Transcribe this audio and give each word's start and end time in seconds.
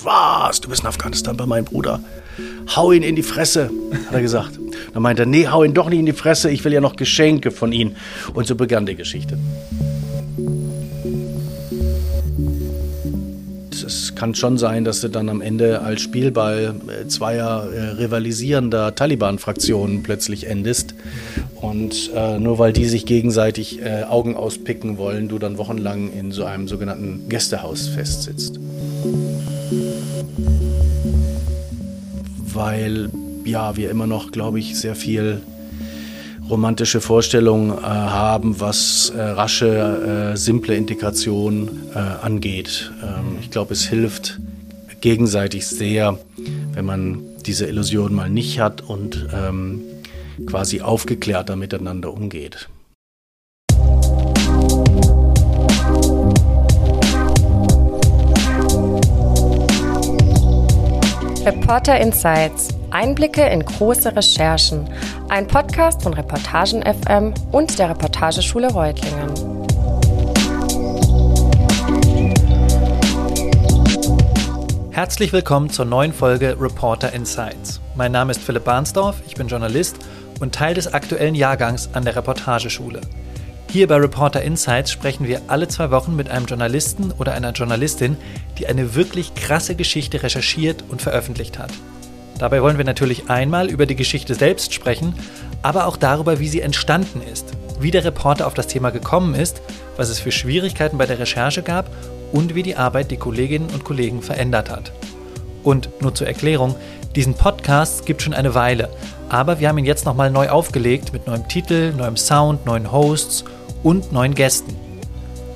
Was? 0.00 0.60
Du 0.60 0.68
bist 0.68 0.82
in 0.82 0.88
Afghanistan 0.88 1.36
bei 1.36 1.46
meinem 1.46 1.64
Bruder? 1.64 2.00
Hau 2.74 2.92
ihn 2.92 3.02
in 3.02 3.16
die 3.16 3.22
Fresse, 3.22 3.70
hat 4.06 4.14
er 4.14 4.22
gesagt. 4.22 4.58
Dann 4.92 5.02
meinte 5.02 5.22
er, 5.22 5.26
nee, 5.26 5.48
hau 5.48 5.64
ihn 5.64 5.74
doch 5.74 5.88
nicht 5.88 5.98
in 5.98 6.06
die 6.06 6.12
Fresse, 6.12 6.50
ich 6.50 6.64
will 6.64 6.72
ja 6.72 6.80
noch 6.80 6.96
Geschenke 6.96 7.50
von 7.50 7.72
ihm. 7.72 7.96
Und 8.34 8.46
so 8.46 8.54
begann 8.54 8.86
die 8.86 8.94
Geschichte. 8.94 9.38
Es 13.84 14.14
kann 14.14 14.34
schon 14.34 14.58
sein, 14.58 14.84
dass 14.84 15.00
du 15.00 15.08
dann 15.08 15.28
am 15.28 15.40
Ende 15.40 15.82
als 15.82 16.00
Spielball 16.00 16.76
äh, 16.86 17.08
zweier 17.08 17.68
äh, 17.72 17.80
rivalisierender 17.90 18.94
Taliban-Fraktionen 18.94 20.02
plötzlich 20.02 20.46
endest. 20.46 20.94
Und 21.60 22.10
äh, 22.14 22.38
nur 22.38 22.58
weil 22.58 22.72
die 22.72 22.86
sich 22.86 23.04
gegenseitig 23.06 23.82
äh, 23.82 24.04
Augen 24.04 24.36
auspicken 24.36 24.98
wollen, 24.98 25.28
du 25.28 25.38
dann 25.38 25.58
wochenlang 25.58 26.12
in 26.12 26.30
so 26.30 26.44
einem 26.44 26.68
sogenannten 26.68 27.28
Gästehaus 27.28 27.88
festsitzt. 27.88 28.60
Weil 32.54 33.10
ja, 33.44 33.76
wir 33.76 33.90
immer 33.90 34.06
noch, 34.06 34.32
glaube 34.32 34.58
ich, 34.58 34.78
sehr 34.78 34.94
viel 34.94 35.40
romantische 36.48 37.00
Vorstellungen 37.00 37.70
äh, 37.70 37.82
haben, 37.82 38.60
was 38.60 39.10
äh, 39.10 39.20
rasche, 39.20 40.32
äh, 40.32 40.36
simple 40.36 40.74
Integration 40.74 41.70
äh, 41.94 41.98
angeht. 41.98 42.92
Ähm, 43.02 43.38
ich 43.40 43.50
glaube, 43.50 43.72
es 43.72 43.84
hilft 43.84 44.38
gegenseitig 45.00 45.66
sehr, 45.66 46.18
wenn 46.74 46.84
man 46.84 47.22
diese 47.46 47.66
Illusion 47.66 48.14
mal 48.14 48.30
nicht 48.30 48.60
hat 48.60 48.82
und 48.82 49.26
ähm, 49.34 49.82
quasi 50.46 50.80
aufgeklärter 50.80 51.56
miteinander 51.56 52.12
umgeht. 52.12 52.68
Reporter 61.44 61.98
Insights. 61.98 62.68
Einblicke 62.92 63.42
in 63.42 63.64
große 63.64 64.14
Recherchen. 64.14 64.88
Ein 65.28 65.48
Podcast 65.48 66.00
von 66.00 66.14
Reportagen 66.14 66.82
FM 66.82 67.34
und 67.50 67.80
der 67.80 67.90
Reportageschule 67.90 68.72
Reutlingen. 68.72 69.34
Herzlich 74.92 75.32
willkommen 75.32 75.68
zur 75.68 75.84
neuen 75.84 76.12
Folge 76.12 76.56
Reporter 76.60 77.12
Insights. 77.12 77.80
Mein 77.96 78.12
Name 78.12 78.30
ist 78.30 78.40
Philipp 78.40 78.62
Barnsdorf, 78.62 79.20
ich 79.26 79.34
bin 79.34 79.48
Journalist 79.48 79.96
und 80.38 80.54
Teil 80.54 80.74
des 80.74 80.94
aktuellen 80.94 81.34
Jahrgangs 81.34 81.90
an 81.92 82.04
der 82.04 82.14
Reportageschule. 82.14 83.00
Hier 83.72 83.86
bei 83.86 83.96
Reporter 83.96 84.42
Insights 84.42 84.90
sprechen 84.90 85.26
wir 85.26 85.40
alle 85.46 85.66
zwei 85.66 85.90
Wochen 85.90 86.14
mit 86.14 86.28
einem 86.28 86.44
Journalisten 86.44 87.10
oder 87.12 87.32
einer 87.32 87.52
Journalistin, 87.52 88.18
die 88.58 88.66
eine 88.66 88.94
wirklich 88.94 89.34
krasse 89.34 89.76
Geschichte 89.76 90.22
recherchiert 90.22 90.84
und 90.90 91.00
veröffentlicht 91.00 91.58
hat. 91.58 91.70
Dabei 92.38 92.60
wollen 92.60 92.76
wir 92.76 92.84
natürlich 92.84 93.30
einmal 93.30 93.70
über 93.70 93.86
die 93.86 93.96
Geschichte 93.96 94.34
selbst 94.34 94.74
sprechen, 94.74 95.14
aber 95.62 95.86
auch 95.86 95.96
darüber, 95.96 96.38
wie 96.38 96.48
sie 96.48 96.60
entstanden 96.60 97.22
ist, 97.22 97.54
wie 97.80 97.90
der 97.90 98.04
Reporter 98.04 98.46
auf 98.46 98.52
das 98.52 98.66
Thema 98.66 98.90
gekommen 98.90 99.34
ist, 99.34 99.62
was 99.96 100.10
es 100.10 100.20
für 100.20 100.32
Schwierigkeiten 100.32 100.98
bei 100.98 101.06
der 101.06 101.18
Recherche 101.18 101.62
gab 101.62 101.88
und 102.30 102.54
wie 102.54 102.62
die 102.62 102.76
Arbeit 102.76 103.10
die 103.10 103.16
Kolleginnen 103.16 103.70
und 103.72 103.84
Kollegen 103.84 104.20
verändert 104.20 104.68
hat. 104.68 104.92
Und 105.62 105.88
nur 106.02 106.14
zur 106.14 106.26
Erklärung, 106.26 106.76
diesen 107.16 107.32
Podcast 107.32 108.04
gibt 108.04 108.20
schon 108.20 108.34
eine 108.34 108.54
Weile, 108.54 108.90
aber 109.30 109.60
wir 109.60 109.70
haben 109.70 109.78
ihn 109.78 109.86
jetzt 109.86 110.04
nochmal 110.04 110.30
neu 110.30 110.50
aufgelegt 110.50 111.14
mit 111.14 111.26
neuem 111.26 111.48
Titel, 111.48 111.94
neuem 111.96 112.18
Sound, 112.18 112.66
neuen 112.66 112.92
Hosts 112.92 113.44
und 113.82 114.12
neuen 114.12 114.34
Gästen. 114.34 114.76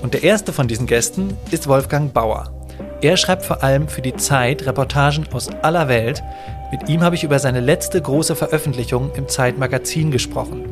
Und 0.03 0.15
der 0.15 0.23
erste 0.23 0.53
von 0.53 0.69
diesen 0.69 0.87
Gästen 0.87 1.37
ist 1.51 1.69
Wolfgang 1.69 2.13
Bauer. 2.13 2.53
Er 3.01 3.17
schreibt 3.17 3.45
vor 3.45 3.63
allem 3.63 3.89
für 3.89 4.03
die 4.03 4.17
Zeit 4.17 4.67
Reportagen 4.67 5.27
aus 5.33 5.49
aller 5.63 5.89
Welt. 5.89 6.23
Mit 6.71 6.89
ihm 6.89 7.03
habe 7.03 7.15
ich 7.15 7.25
über 7.25 7.39
seine 7.39 7.61
letzte 7.61 8.01
große 8.01 8.37
Veröffentlichung 8.37 9.11
im 9.15 9.29
Zeitmagazin 9.29 10.11
gesprochen. 10.11 10.65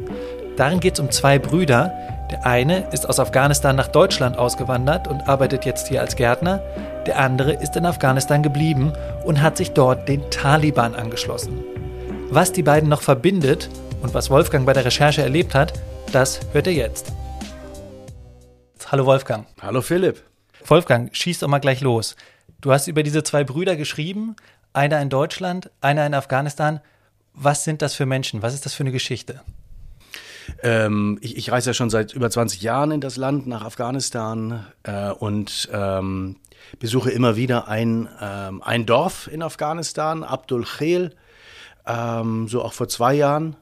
Darin 0.56 0.80
geht 0.80 0.94
es 0.94 1.00
um 1.00 1.10
zwei 1.10 1.38
Brüder. 1.38 1.92
Der 2.30 2.46
eine 2.46 2.88
ist 2.92 3.08
aus 3.08 3.20
Afghanistan 3.20 3.76
nach 3.76 3.88
Deutschland 3.88 4.38
ausgewandert 4.38 5.08
und 5.08 5.28
arbeitet 5.28 5.64
jetzt 5.64 5.88
hier 5.88 6.00
als 6.00 6.16
Gärtner. 6.16 6.62
Der 7.06 7.18
andere 7.18 7.52
ist 7.52 7.76
in 7.76 7.86
Afghanistan 7.86 8.42
geblieben 8.42 8.92
und 9.24 9.42
hat 9.42 9.56
sich 9.56 9.72
dort 9.72 10.08
den 10.08 10.22
Taliban 10.30 10.94
angeschlossen. 10.94 11.62
Was 12.30 12.52
die 12.52 12.62
beiden 12.62 12.88
noch 12.88 13.02
verbindet 13.02 13.68
und 14.02 14.14
was 14.14 14.30
Wolfgang 14.30 14.64
bei 14.64 14.72
der 14.72 14.84
Recherche 14.84 15.22
erlebt 15.22 15.54
hat, 15.54 15.74
das 16.12 16.40
hört 16.52 16.66
er 16.66 16.72
jetzt. 16.72 17.12
Hallo 18.88 19.06
Wolfgang. 19.06 19.46
Hallo 19.62 19.80
Philipp. 19.80 20.22
Wolfgang, 20.66 21.14
schieß 21.16 21.38
doch 21.38 21.48
mal 21.48 21.58
gleich 21.58 21.80
los. 21.80 22.16
Du 22.60 22.70
hast 22.70 22.86
über 22.86 23.02
diese 23.02 23.22
zwei 23.22 23.42
Brüder 23.42 23.76
geschrieben, 23.76 24.36
einer 24.74 25.00
in 25.00 25.08
Deutschland, 25.08 25.70
einer 25.80 26.06
in 26.06 26.12
Afghanistan. 26.12 26.80
Was 27.32 27.64
sind 27.64 27.80
das 27.80 27.94
für 27.94 28.04
Menschen? 28.04 28.42
Was 28.42 28.52
ist 28.52 28.66
das 28.66 28.74
für 28.74 28.82
eine 28.82 28.92
Geschichte? 28.92 29.40
Ähm, 30.62 31.18
ich, 31.22 31.38
ich, 31.38 31.50
reise 31.50 31.70
ja 31.70 31.74
schon 31.74 31.88
seit 31.88 32.12
über 32.12 32.30
20 32.30 32.60
Jahren 32.60 32.90
in 32.90 33.00
das 33.00 33.16
Land, 33.16 33.46
nach 33.46 33.64
Afghanistan 33.64 34.66
äh, 34.82 35.10
und 35.10 35.68
ähm, 35.72 36.36
besuche 36.78 37.10
immer 37.10 37.36
wieder 37.36 37.68
ein, 37.68 38.08
ähm, 38.20 38.62
ein 38.62 38.84
Dorf 38.84 39.28
in 39.32 39.42
Afghanistan, 39.42 40.22
Abdul 40.22 40.64
Khel, 40.64 41.14
ähm, 41.86 42.48
so 42.48 42.62
auch 42.62 42.74
vor 42.74 42.88
zwei 42.88 43.14
Jahren. 43.14 43.56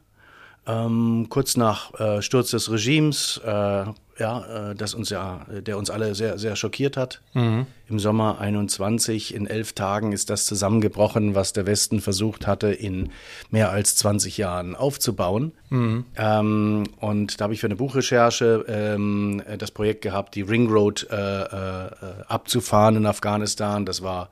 Ähm, 0.66 1.26
kurz 1.28 1.56
nach 1.56 1.98
äh, 1.98 2.22
Sturz 2.22 2.50
des 2.50 2.70
Regimes 2.70 3.40
äh, 3.44 3.84
ja, 4.18 4.70
äh, 4.70 4.74
das 4.74 4.94
uns 4.94 5.10
ja, 5.10 5.46
der 5.48 5.78
uns 5.78 5.90
alle 5.90 6.14
sehr, 6.14 6.38
sehr 6.38 6.56
schockiert 6.56 6.96
hat. 6.96 7.20
Mhm. 7.34 7.66
Im 7.88 7.98
Sommer 7.98 8.40
21, 8.40 9.34
in 9.34 9.46
elf 9.46 9.72
Tagen 9.72 10.12
ist 10.12 10.30
das 10.30 10.46
zusammengebrochen, 10.46 11.34
was 11.34 11.52
der 11.52 11.66
Westen 11.66 12.00
versucht 12.00 12.46
hatte, 12.46 12.68
in 12.68 13.10
mehr 13.50 13.70
als 13.70 13.96
20 13.96 14.38
Jahren 14.38 14.74
aufzubauen. 14.76 15.52
Mhm. 15.70 16.04
Ähm, 16.16 16.84
und 17.00 17.40
da 17.40 17.44
habe 17.44 17.54
ich 17.54 17.60
für 17.60 17.66
eine 17.66 17.76
Buchrecherche 17.76 18.64
ähm, 18.68 19.42
das 19.58 19.70
Projekt 19.70 20.02
gehabt, 20.02 20.34
die 20.34 20.42
Ring 20.42 20.70
Road 20.70 21.06
äh, 21.10 21.16
äh, 21.16 21.90
abzufahren 22.28 22.96
in 22.96 23.06
Afghanistan. 23.06 23.86
Das 23.86 24.02
war 24.02 24.30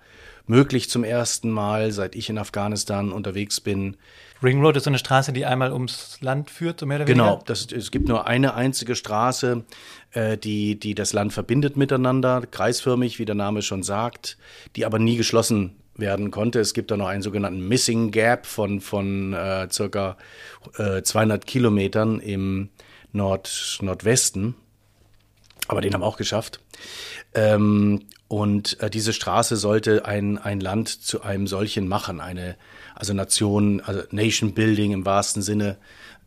möglich 0.50 0.90
zum 0.90 1.04
ersten 1.04 1.48
Mal, 1.48 1.92
seit 1.92 2.16
ich 2.16 2.28
in 2.28 2.36
Afghanistan 2.36 3.12
unterwegs 3.12 3.60
bin. 3.60 3.96
Ring 4.42 4.60
Road 4.60 4.76
ist 4.76 4.84
so 4.84 4.90
eine 4.90 4.98
Straße, 4.98 5.32
die 5.32 5.46
einmal 5.46 5.72
ums 5.72 6.18
Land 6.20 6.50
führt, 6.50 6.80
so 6.80 6.86
mehr 6.86 6.96
oder 6.98 7.06
weniger? 7.06 7.24
Genau, 7.24 7.42
das, 7.46 7.70
es 7.70 7.90
gibt 7.90 8.08
nur 8.08 8.26
eine 8.26 8.54
einzige 8.54 8.96
Straße, 8.96 9.64
äh, 10.10 10.36
die, 10.36 10.78
die 10.78 10.94
das 10.94 11.12
Land 11.12 11.32
verbindet 11.32 11.76
miteinander, 11.76 12.42
kreisförmig, 12.50 13.18
wie 13.18 13.24
der 13.24 13.36
Name 13.36 13.62
schon 13.62 13.82
sagt, 13.82 14.38
die 14.74 14.84
aber 14.84 14.98
nie 14.98 15.16
geschlossen 15.16 15.76
werden 15.94 16.30
konnte. 16.32 16.58
Es 16.58 16.74
gibt 16.74 16.90
da 16.90 16.96
noch 16.96 17.06
einen 17.06 17.22
sogenannten 17.22 17.68
Missing 17.68 18.10
Gap 18.10 18.44
von, 18.44 18.80
von 18.80 19.32
äh, 19.32 19.68
circa 19.70 20.16
äh, 20.78 21.02
200 21.02 21.46
Kilometern 21.46 22.18
im 22.18 22.70
Nord, 23.12 23.78
Nordwesten. 23.82 24.56
Aber 25.68 25.80
den 25.80 25.94
haben 25.94 26.00
wir 26.00 26.06
auch 26.06 26.16
geschafft. 26.16 26.60
Ähm, 27.34 28.00
und 28.30 28.78
äh, 28.78 28.88
diese 28.88 29.12
Straße 29.12 29.56
sollte 29.56 30.04
ein, 30.04 30.38
ein 30.38 30.60
Land 30.60 30.88
zu 30.88 31.22
einem 31.22 31.48
solchen 31.48 31.88
machen, 31.88 32.20
eine 32.20 32.54
also 32.94 33.12
Nation, 33.12 33.80
also 33.80 34.02
Nation 34.12 34.54
Building 34.54 34.92
im 34.92 35.04
wahrsten 35.04 35.42
Sinne 35.42 35.78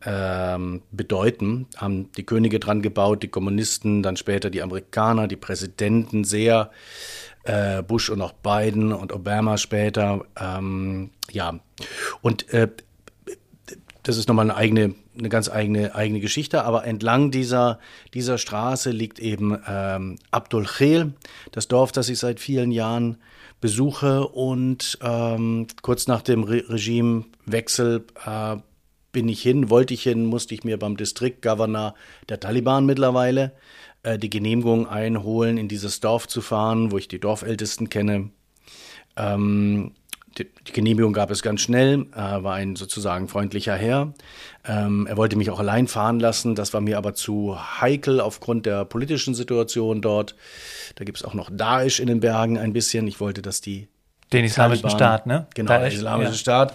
ähm, 0.04 0.82
bedeuten. 0.92 1.66
Haben 1.78 2.12
die 2.12 2.26
Könige 2.26 2.60
dran 2.60 2.82
gebaut, 2.82 3.22
die 3.22 3.28
Kommunisten, 3.28 4.02
dann 4.02 4.18
später 4.18 4.50
die 4.50 4.60
Amerikaner, 4.60 5.28
die 5.28 5.36
Präsidenten 5.36 6.24
sehr, 6.24 6.72
äh, 7.44 7.82
Bush 7.82 8.10
und 8.10 8.20
auch 8.20 8.34
Biden 8.34 8.92
und 8.92 9.10
Obama 9.10 9.56
später. 9.56 10.26
Ähm, 10.38 11.08
ja, 11.30 11.58
und 12.20 12.52
äh, 12.52 12.68
das 14.04 14.18
ist 14.18 14.28
nochmal 14.28 14.48
eine 14.48 14.56
eigene, 14.56 14.94
eine 15.18 15.28
ganz 15.28 15.50
eigene, 15.50 15.94
eigene 15.94 16.20
Geschichte, 16.20 16.64
aber 16.64 16.84
entlang 16.84 17.30
dieser, 17.30 17.80
dieser 18.12 18.38
Straße 18.38 18.90
liegt 18.90 19.18
eben 19.18 19.58
ähm, 19.66 20.18
Abdul 20.30 20.66
Khel, 20.66 21.14
das 21.52 21.68
Dorf, 21.68 21.90
das 21.90 22.08
ich 22.08 22.18
seit 22.18 22.38
vielen 22.38 22.70
Jahren 22.70 23.16
besuche 23.60 24.28
und 24.28 24.98
ähm, 25.02 25.66
kurz 25.80 26.06
nach 26.06 26.20
dem 26.20 26.44
Re 26.44 26.64
Regimewechsel 26.68 28.04
äh, 28.26 28.56
bin 29.10 29.28
ich 29.28 29.40
hin, 29.40 29.70
wollte 29.70 29.94
ich 29.94 30.02
hin, 30.02 30.26
musste 30.26 30.54
ich 30.54 30.64
mir 30.64 30.78
beim 30.78 30.98
Distriktgovernor 30.98 31.94
der 32.28 32.40
Taliban 32.40 32.84
mittlerweile 32.84 33.52
äh, 34.02 34.18
die 34.18 34.28
Genehmigung 34.28 34.86
einholen, 34.86 35.56
in 35.56 35.68
dieses 35.68 36.00
Dorf 36.00 36.28
zu 36.28 36.42
fahren, 36.42 36.92
wo 36.92 36.98
ich 36.98 37.08
die 37.08 37.20
Dorfältesten 37.20 37.88
kenne. 37.88 38.30
Ähm, 39.16 39.92
die, 40.38 40.72
Genehmigung 40.72 41.12
gab 41.12 41.30
es 41.30 41.42
ganz 41.42 41.60
schnell, 41.60 42.06
äh, 42.14 42.16
war 42.16 42.54
ein 42.54 42.76
sozusagen 42.76 43.28
freundlicher 43.28 43.74
Herr. 43.74 44.12
Ähm, 44.64 45.06
er 45.06 45.16
wollte 45.16 45.36
mich 45.36 45.50
auch 45.50 45.60
allein 45.60 45.86
fahren 45.86 46.20
lassen, 46.20 46.54
das 46.54 46.72
war 46.72 46.80
mir 46.80 46.98
aber 46.98 47.14
zu 47.14 47.56
heikel 47.80 48.20
aufgrund 48.20 48.66
der 48.66 48.84
politischen 48.84 49.34
Situation 49.34 50.00
dort. 50.02 50.34
Da 50.96 51.04
gibt 51.04 51.18
es 51.18 51.24
auch 51.24 51.34
noch 51.34 51.50
Daesh 51.52 52.00
in 52.00 52.06
den 52.06 52.20
Bergen 52.20 52.58
ein 52.58 52.72
bisschen. 52.72 53.06
Ich 53.06 53.20
wollte, 53.20 53.42
dass 53.42 53.60
die 53.60 53.88
den 54.32 54.44
Islamischen 54.44 54.82
Taliban, 54.82 54.98
Staat, 54.98 55.26
ne? 55.26 55.46
Genau, 55.54 55.68
Daesh, 55.68 55.90
der 55.90 55.98
Islamische 55.98 56.30
ja. 56.30 56.36
Staat, 56.36 56.74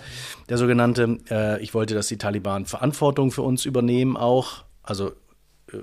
der 0.49 0.57
sogenannte. 0.57 1.17
Äh, 1.29 1.61
ich 1.61 1.73
wollte, 1.73 1.93
dass 1.93 2.07
die 2.07 2.17
Taliban 2.17 2.65
Verantwortung 2.65 3.31
für 3.31 3.41
uns 3.41 3.65
übernehmen 3.65 4.15
auch. 4.15 4.63
Also 4.83 5.09
äh, 5.71 5.77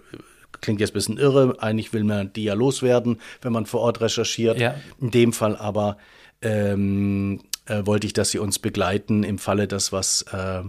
klingt 0.61 0.81
jetzt 0.81 0.91
ein 0.91 0.95
bisschen 0.95 1.19
irre. 1.19 1.57
Eigentlich 1.59 1.93
will 1.93 2.05
man 2.05 2.33
die 2.33 2.45
ja 2.45 2.55
loswerden, 2.55 3.21
wenn 3.43 3.53
man 3.53 3.67
vor 3.67 3.81
Ort 3.81 4.01
recherchiert. 4.01 4.59
Ja. 4.59 4.75
In 5.01 5.11
dem 5.11 5.33
Fall 5.33 5.57
aber 5.57 5.99
ähm, 6.43 7.41
äh, 7.67 7.85
wollte 7.85 8.07
ich, 8.07 8.13
dass 8.13 8.31
sie 8.31 8.39
uns 8.39 8.59
begleiten 8.59 9.23
im 9.23 9.39
Falle, 9.39 9.69
dass 9.69 9.93
was 9.93 10.23
äh, 10.23 10.63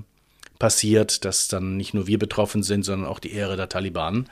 passiert, 0.57 1.25
dass 1.25 1.47
dann 1.47 1.77
nicht 1.77 1.93
nur 1.93 2.07
wir 2.07 2.19
betroffen 2.19 2.63
sind, 2.63 2.83
sondern 2.83 3.09
auch 3.09 3.19
die 3.19 3.33
Ehre 3.33 3.57
der 3.57 3.69
Taliban. 3.69 4.27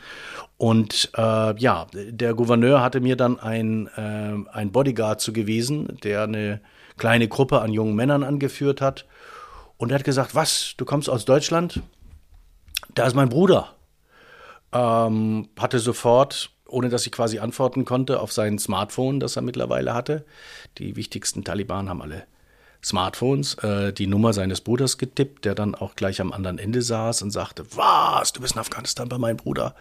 Und 0.58 1.12
äh, 1.16 1.60
ja, 1.60 1.88
der 1.94 2.34
Gouverneur 2.34 2.82
hatte 2.82 3.00
mir 3.00 3.16
dann 3.16 3.40
ein, 3.40 3.88
äh, 3.96 4.50
ein 4.52 4.72
Bodyguard 4.72 5.22
zugewiesen, 5.22 5.98
der 6.04 6.24
eine 6.24 6.62
kleine 6.98 7.28
Gruppe 7.28 7.62
an 7.62 7.74
jungen 7.74 7.96
Männern 7.96 8.24
angeführt 8.24 8.82
hat. 8.82 9.06
Und 9.78 9.92
er 9.92 10.00
hat 10.00 10.06
gesagt, 10.06 10.36
was, 10.36 10.74
du 10.78 10.86
kommst 10.86 11.10
aus 11.10 11.26
Deutschland? 11.26 11.82
Da 12.94 13.06
ist 13.06 13.16
mein 13.16 13.30
Bruder. 13.30 13.76
Ähm, 14.72 15.50
hatte 15.60 15.80
sofort, 15.80 16.52
ohne 16.68 16.90
dass 16.90 17.06
ich 17.06 17.12
quasi 17.12 17.40
antworten 17.40 17.84
konnte, 17.84 18.22
auf 18.22 18.32
sein 18.32 18.58
Smartphone, 18.58 19.20
das 19.20 19.36
er 19.36 19.42
mittlerweile 19.42 19.94
hatte. 19.94 20.26
Die 20.78 20.96
wichtigsten 20.96 21.44
Taliban 21.44 21.90
haben 21.90 22.02
alle 22.02 22.24
Smartphones 22.86 23.56
äh, 23.56 23.92
die 23.92 24.08
Nummer 24.08 24.32
seines 24.32 24.62
Bruders 24.62 24.98
getippt, 24.98 25.44
der 25.44 25.56
dann 25.56 25.76
auch 25.76 25.96
gleich 25.96 26.22
am 26.22 26.32
anderen 26.32 26.60
Ende 26.60 26.82
saß 26.82 27.24
und 27.24 27.32
sagte, 27.32 27.66
was, 27.76 28.32
du 28.32 28.42
bist 28.42 28.54
in 28.54 28.62
Afghanistan 28.62 29.10
bei 29.10 29.18
meinem 29.18 29.38
Bruder 29.38 29.76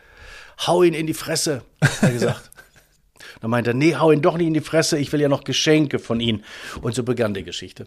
hau 0.66 0.82
ihn 0.82 0.94
in 0.94 1.06
die 1.06 1.14
Fresse, 1.14 1.62
hat 1.80 2.02
er 2.02 2.12
gesagt. 2.12 2.50
Dann 3.40 3.50
meinte 3.50 3.70
er, 3.70 3.74
nee, 3.74 3.96
hau 3.96 4.10
ihn 4.10 4.22
doch 4.22 4.36
nicht 4.36 4.46
in 4.46 4.54
die 4.54 4.60
Fresse, 4.60 4.98
ich 4.98 5.12
will 5.12 5.20
ja 5.20 5.28
noch 5.28 5.44
Geschenke 5.44 5.98
von 5.98 6.20
ihm. 6.20 6.42
Und 6.82 6.94
so 6.94 7.02
begann 7.02 7.34
die 7.34 7.44
Geschichte. 7.44 7.86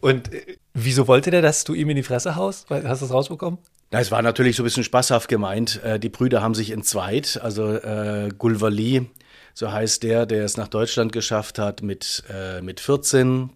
Und 0.00 0.32
äh, 0.32 0.56
wieso 0.72 1.08
wollte 1.08 1.30
der, 1.30 1.42
dass 1.42 1.64
du 1.64 1.74
ihm 1.74 1.90
in 1.90 1.96
die 1.96 2.02
Fresse 2.02 2.36
haust? 2.36 2.68
Hast 2.70 3.02
du 3.02 3.06
das 3.06 3.12
rausbekommen? 3.12 3.58
Na, 3.90 4.00
es 4.00 4.10
war 4.10 4.22
natürlich 4.22 4.56
so 4.56 4.62
ein 4.62 4.64
bisschen 4.64 4.84
spaßhaft 4.84 5.28
gemeint. 5.28 5.82
Äh, 5.82 5.98
die 5.98 6.08
Brüder 6.08 6.42
haben 6.42 6.54
sich 6.54 6.70
entzweit. 6.70 7.40
Also 7.42 7.72
äh, 7.72 8.30
Gulvali, 8.36 9.08
so 9.54 9.70
heißt 9.70 10.02
der, 10.02 10.26
der 10.26 10.44
es 10.44 10.56
nach 10.56 10.68
Deutschland 10.68 11.12
geschafft 11.12 11.58
hat 11.58 11.82
mit, 11.82 12.24
äh, 12.28 12.60
mit 12.60 12.80
14. 12.80 13.50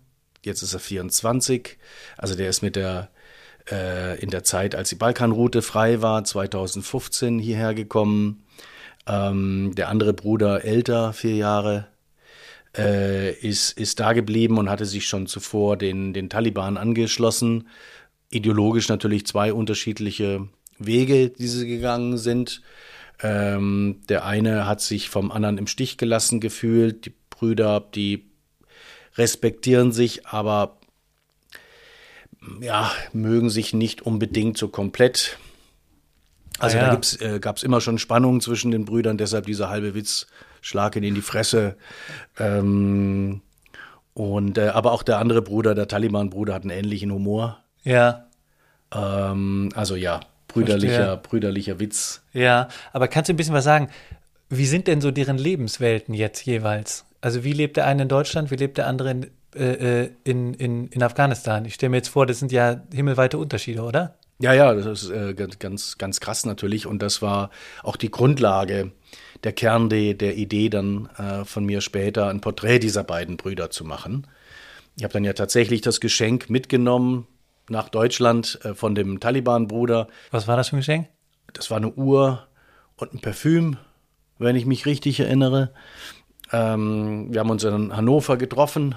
Jetzt 0.44 0.62
ist 0.62 0.74
er 0.74 0.80
24. 0.80 1.78
Also 2.16 2.34
der 2.34 2.48
ist 2.48 2.62
mit 2.62 2.76
der 2.76 3.10
äh, 3.70 4.18
in 4.20 4.30
der 4.30 4.44
Zeit, 4.44 4.74
als 4.74 4.88
die 4.88 4.94
Balkanroute 4.94 5.62
frei 5.62 6.02
war, 6.02 6.24
2015 6.24 7.38
hierher 7.38 7.74
gekommen. 7.74 8.44
Ähm, 9.06 9.72
der 9.74 9.88
andere 9.88 10.12
Bruder, 10.12 10.64
älter, 10.64 11.12
vier 11.12 11.36
Jahre, 11.36 11.88
äh, 12.76 13.32
ist, 13.32 13.78
ist 13.78 14.00
da 14.00 14.12
geblieben 14.12 14.58
und 14.58 14.68
hatte 14.70 14.84
sich 14.84 15.06
schon 15.06 15.26
zuvor 15.26 15.76
den, 15.76 16.12
den 16.12 16.28
Taliban 16.28 16.76
angeschlossen. 16.76 17.68
Ideologisch 18.30 18.88
natürlich 18.88 19.26
zwei 19.26 19.52
unterschiedliche 19.52 20.48
Wege, 20.78 21.30
die 21.30 21.48
sie 21.48 21.66
gegangen 21.66 22.18
sind. 22.18 22.62
Ähm, 23.20 24.02
der 24.08 24.24
eine 24.24 24.66
hat 24.66 24.80
sich 24.80 25.08
vom 25.08 25.32
anderen 25.32 25.58
im 25.58 25.66
Stich 25.66 25.96
gelassen 25.96 26.40
gefühlt. 26.40 27.06
Die 27.06 27.14
Brüder, 27.30 27.80
die 27.80 28.27
respektieren 29.16 29.92
sich, 29.92 30.26
aber 30.26 30.78
ja, 32.60 32.90
mögen 33.12 33.50
sich 33.50 33.74
nicht 33.74 34.02
unbedingt 34.02 34.56
so 34.58 34.68
komplett. 34.68 35.38
Also 36.58 36.78
ah, 36.78 36.80
ja. 36.80 36.96
da 36.96 37.34
äh, 37.34 37.38
gab 37.38 37.56
es 37.56 37.62
immer 37.62 37.80
schon 37.80 37.98
Spannungen 37.98 38.40
zwischen 38.40 38.70
den 38.70 38.84
Brüdern, 38.84 39.18
deshalb 39.18 39.46
dieser 39.46 39.68
halbe 39.68 39.94
Witz, 39.94 40.26
Schlag 40.60 40.96
ihn 40.96 41.04
in 41.04 41.14
die 41.14 41.22
Fresse. 41.22 41.76
Ähm, 42.38 43.42
und 44.14 44.58
äh, 44.58 44.68
aber 44.68 44.92
auch 44.92 45.02
der 45.02 45.18
andere 45.18 45.42
Bruder, 45.42 45.74
der 45.74 45.86
Taliban-Bruder, 45.86 46.54
hat 46.54 46.62
einen 46.62 46.70
ähnlichen 46.70 47.12
Humor. 47.12 47.62
Ja. 47.84 48.26
Ähm, 48.92 49.68
also 49.74 49.94
ja, 49.94 50.20
brüderlicher, 50.48 51.16
brüderlicher 51.16 51.78
Witz. 51.78 52.22
Ja, 52.32 52.68
aber 52.92 53.06
kannst 53.08 53.28
du 53.28 53.34
ein 53.34 53.36
bisschen 53.36 53.54
was 53.54 53.64
sagen? 53.64 53.88
Wie 54.48 54.66
sind 54.66 54.88
denn 54.88 55.00
so 55.00 55.10
deren 55.10 55.38
Lebenswelten 55.38 56.14
jetzt 56.14 56.44
jeweils? 56.46 57.04
Also 57.20 57.44
wie 57.44 57.52
lebt 57.52 57.76
der 57.76 57.86
eine 57.86 58.02
in 58.02 58.08
Deutschland, 58.08 58.50
wie 58.50 58.56
lebt 58.56 58.78
der 58.78 58.86
andere 58.86 59.10
in 59.10 59.26
äh, 59.54 60.02
äh, 60.04 60.10
in, 60.24 60.52
in, 60.54 60.88
in 60.88 61.02
Afghanistan. 61.02 61.64
Ich 61.64 61.74
stelle 61.74 61.88
mir 61.90 61.96
jetzt 61.96 62.10
vor, 62.10 62.26
das 62.26 62.38
sind 62.38 62.52
ja 62.52 62.82
himmelweite 62.92 63.38
Unterschiede, 63.38 63.80
oder? 63.80 64.18
Ja, 64.40 64.52
ja, 64.52 64.74
das 64.74 65.04
ist 65.04 65.10
äh, 65.10 65.32
ganz, 65.34 65.96
ganz 65.96 66.20
krass 66.20 66.44
natürlich. 66.44 66.86
Und 66.86 67.00
das 67.00 67.22
war 67.22 67.50
auch 67.82 67.96
die 67.96 68.10
Grundlage, 68.10 68.92
der 69.42 69.52
Kern 69.52 69.88
de, 69.88 70.12
der 70.12 70.36
Idee 70.36 70.68
dann 70.68 71.08
äh, 71.16 71.46
von 71.46 71.64
mir 71.64 71.80
später, 71.80 72.28
ein 72.28 72.42
Porträt 72.42 72.80
dieser 72.80 73.04
beiden 73.04 73.38
Brüder 73.38 73.70
zu 73.70 73.86
machen. 73.86 74.26
Ich 74.96 75.02
habe 75.02 75.14
dann 75.14 75.24
ja 75.24 75.32
tatsächlich 75.32 75.80
das 75.80 76.00
Geschenk 76.00 76.50
mitgenommen 76.50 77.26
nach 77.70 77.88
Deutschland 77.88 78.58
äh, 78.64 78.74
von 78.74 78.94
dem 78.94 79.18
Taliban-Bruder. 79.18 80.08
Was 80.30 80.46
war 80.46 80.58
das 80.58 80.68
für 80.68 80.76
ein 80.76 80.80
Geschenk? 80.80 81.08
Das 81.54 81.70
war 81.70 81.78
eine 81.78 81.90
Uhr 81.90 82.46
und 82.96 83.14
ein 83.14 83.20
Parfüm, 83.20 83.78
wenn 84.38 84.56
ich 84.56 84.66
mich 84.66 84.84
richtig 84.84 85.20
erinnere. 85.20 85.72
Ähm, 86.52 87.28
wir 87.30 87.40
haben 87.40 87.50
uns 87.50 87.64
in 87.64 87.96
Hannover 87.96 88.36
getroffen 88.36 88.94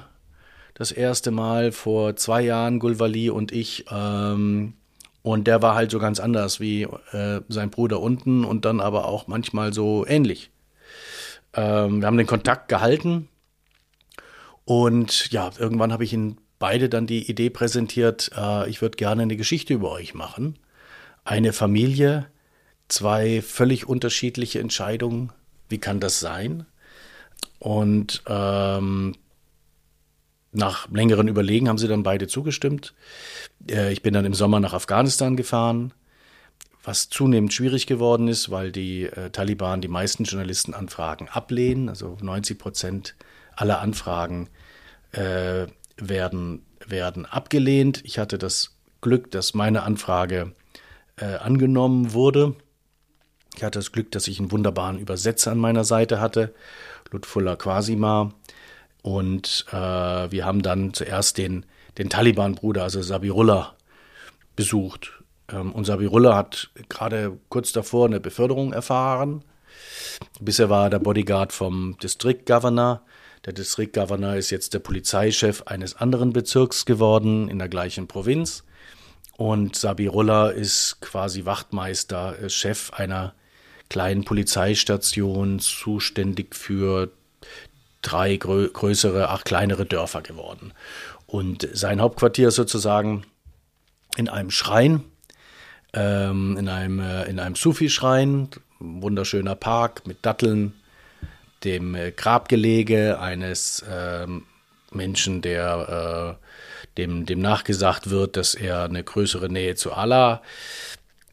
das 0.73 0.91
erste 0.91 1.31
Mal 1.31 1.71
vor 1.71 2.15
zwei 2.15 2.41
Jahren, 2.41 2.79
Gulvali 2.79 3.29
und 3.29 3.51
ich. 3.51 3.85
Ähm, 3.91 4.73
und 5.21 5.45
der 5.45 5.61
war 5.61 5.75
halt 5.75 5.91
so 5.91 5.99
ganz 5.99 6.19
anders 6.19 6.59
wie 6.59 6.83
äh, 7.11 7.41
sein 7.47 7.69
Bruder 7.69 7.99
unten 7.99 8.43
und 8.43 8.65
dann 8.65 8.79
aber 8.79 9.05
auch 9.05 9.27
manchmal 9.27 9.73
so 9.73 10.05
ähnlich. 10.07 10.49
Ähm, 11.53 12.01
wir 12.01 12.07
haben 12.07 12.17
den 12.17 12.27
Kontakt 12.27 12.69
gehalten 12.69 13.27
und 14.65 15.31
ja, 15.31 15.51
irgendwann 15.59 15.93
habe 15.93 16.03
ich 16.03 16.13
ihnen 16.13 16.37
beide 16.57 16.89
dann 16.89 17.07
die 17.07 17.29
Idee 17.29 17.49
präsentiert, 17.49 18.31
äh, 18.35 18.69
ich 18.69 18.81
würde 18.81 18.95
gerne 18.95 19.23
eine 19.23 19.35
Geschichte 19.35 19.73
über 19.73 19.91
euch 19.91 20.13
machen. 20.13 20.57
Eine 21.23 21.53
Familie, 21.53 22.27
zwei 22.87 23.41
völlig 23.41 23.87
unterschiedliche 23.87 24.59
Entscheidungen. 24.59 25.31
Wie 25.69 25.77
kann 25.77 25.99
das 25.99 26.19
sein? 26.19 26.65
Und 27.61 28.23
ähm, 28.25 29.13
nach 30.51 30.89
längeren 30.89 31.27
Überlegen 31.27 31.69
haben 31.69 31.77
sie 31.77 31.87
dann 31.87 32.01
beide 32.01 32.27
zugestimmt. 32.27 32.95
Äh, 33.69 33.93
ich 33.93 34.01
bin 34.01 34.15
dann 34.15 34.25
im 34.25 34.33
Sommer 34.33 34.59
nach 34.59 34.73
Afghanistan 34.73 35.37
gefahren, 35.37 35.93
was 36.83 37.09
zunehmend 37.09 37.53
schwierig 37.53 37.85
geworden 37.85 38.27
ist, 38.27 38.49
weil 38.49 38.71
die 38.71 39.03
äh, 39.03 39.29
Taliban 39.29 39.79
die 39.79 39.89
meisten 39.89 40.23
Journalistenanfragen 40.23 41.29
ablehnen. 41.29 41.87
Also 41.87 42.17
90 42.19 42.57
Prozent 42.57 43.15
aller 43.55 43.79
Anfragen 43.79 44.49
äh, 45.11 45.67
werden, 45.97 46.65
werden 46.87 47.27
abgelehnt. 47.27 48.01
Ich 48.05 48.17
hatte 48.17 48.39
das 48.39 48.75
Glück, 49.01 49.29
dass 49.29 49.53
meine 49.53 49.83
Anfrage 49.83 50.53
äh, 51.17 51.25
angenommen 51.35 52.13
wurde. 52.13 52.55
Ich 53.55 53.63
hatte 53.63 53.77
das 53.77 53.91
Glück, 53.91 54.09
dass 54.11 54.27
ich 54.27 54.39
einen 54.39 54.51
wunderbaren 54.51 54.97
Übersetzer 54.97 55.51
an 55.51 55.59
meiner 55.59 55.83
Seite 55.83 56.19
hatte, 56.19 56.55
Lutfullah 57.11 57.55
Quasima, 57.55 58.31
und 59.01 59.65
äh, 59.71 59.75
wir 59.75 60.45
haben 60.45 60.61
dann 60.61 60.93
zuerst 60.93 61.37
den, 61.37 61.65
den 61.97 62.09
Taliban-Bruder, 62.09 62.83
also 62.83 63.01
Sabirullah, 63.01 63.75
besucht. 64.55 65.23
Ähm, 65.49 65.71
und 65.71 65.85
Sabirullah 65.85 66.35
hat 66.35 66.69
gerade 66.89 67.37
kurz 67.49 67.71
davor 67.71 68.05
eine 68.05 68.19
Beförderung 68.19 68.73
erfahren. 68.73 69.43
Bisher 70.39 70.69
war 70.69 70.85
er 70.85 70.89
der 70.91 70.99
Bodyguard 70.99 71.51
vom 71.51 71.97
District 71.97 72.45
Governor. 72.45 73.01
Der 73.45 73.53
District 73.53 73.89
Governor 73.91 74.35
ist 74.35 74.51
jetzt 74.51 74.75
der 74.75 74.79
Polizeichef 74.79 75.63
eines 75.63 75.95
anderen 75.95 76.31
Bezirks 76.31 76.85
geworden 76.85 77.49
in 77.49 77.57
der 77.57 77.69
gleichen 77.69 78.07
Provinz. 78.07 78.63
Und 79.35 79.75
Sabirullah 79.75 80.49
ist 80.49 81.01
quasi 81.01 81.45
Wachtmeister, 81.45 82.37
äh, 82.39 82.49
Chef 82.49 82.91
einer 82.93 83.33
kleinen 83.91 84.23
Polizeistation, 84.23 85.59
zuständig 85.59 86.55
für 86.55 87.11
drei 88.01 88.37
grö 88.37 88.69
größere, 88.69 89.27
acht 89.27 89.43
kleinere 89.43 89.85
Dörfer 89.85 90.21
geworden. 90.21 90.71
Und 91.27 91.67
sein 91.73 91.99
Hauptquartier 91.99 92.47
ist 92.47 92.55
sozusagen 92.55 93.25
in 94.15 94.29
einem 94.29 94.49
Schrein, 94.49 95.03
ähm, 95.91 96.55
in 96.57 96.69
einem, 96.69 97.01
äh, 97.01 97.25
in 97.25 97.37
einem 97.41 97.55
Sufi-Schrein, 97.55 98.47
wunderschöner 98.79 99.55
Park 99.55 100.07
mit 100.07 100.25
Datteln, 100.25 100.73
dem 101.65 101.93
äh, 101.93 102.11
Grabgelege 102.11 103.19
eines 103.19 103.81
äh, 103.81 104.25
Menschen, 104.93 105.41
der 105.41 106.37
äh, 106.39 106.97
dem, 106.97 107.25
dem 107.25 107.41
nachgesagt 107.41 108.09
wird, 108.09 108.37
dass 108.37 108.55
er 108.55 108.85
eine 108.85 109.03
größere 109.03 109.49
Nähe 109.49 109.75
zu 109.75 109.91
Allah 109.91 110.41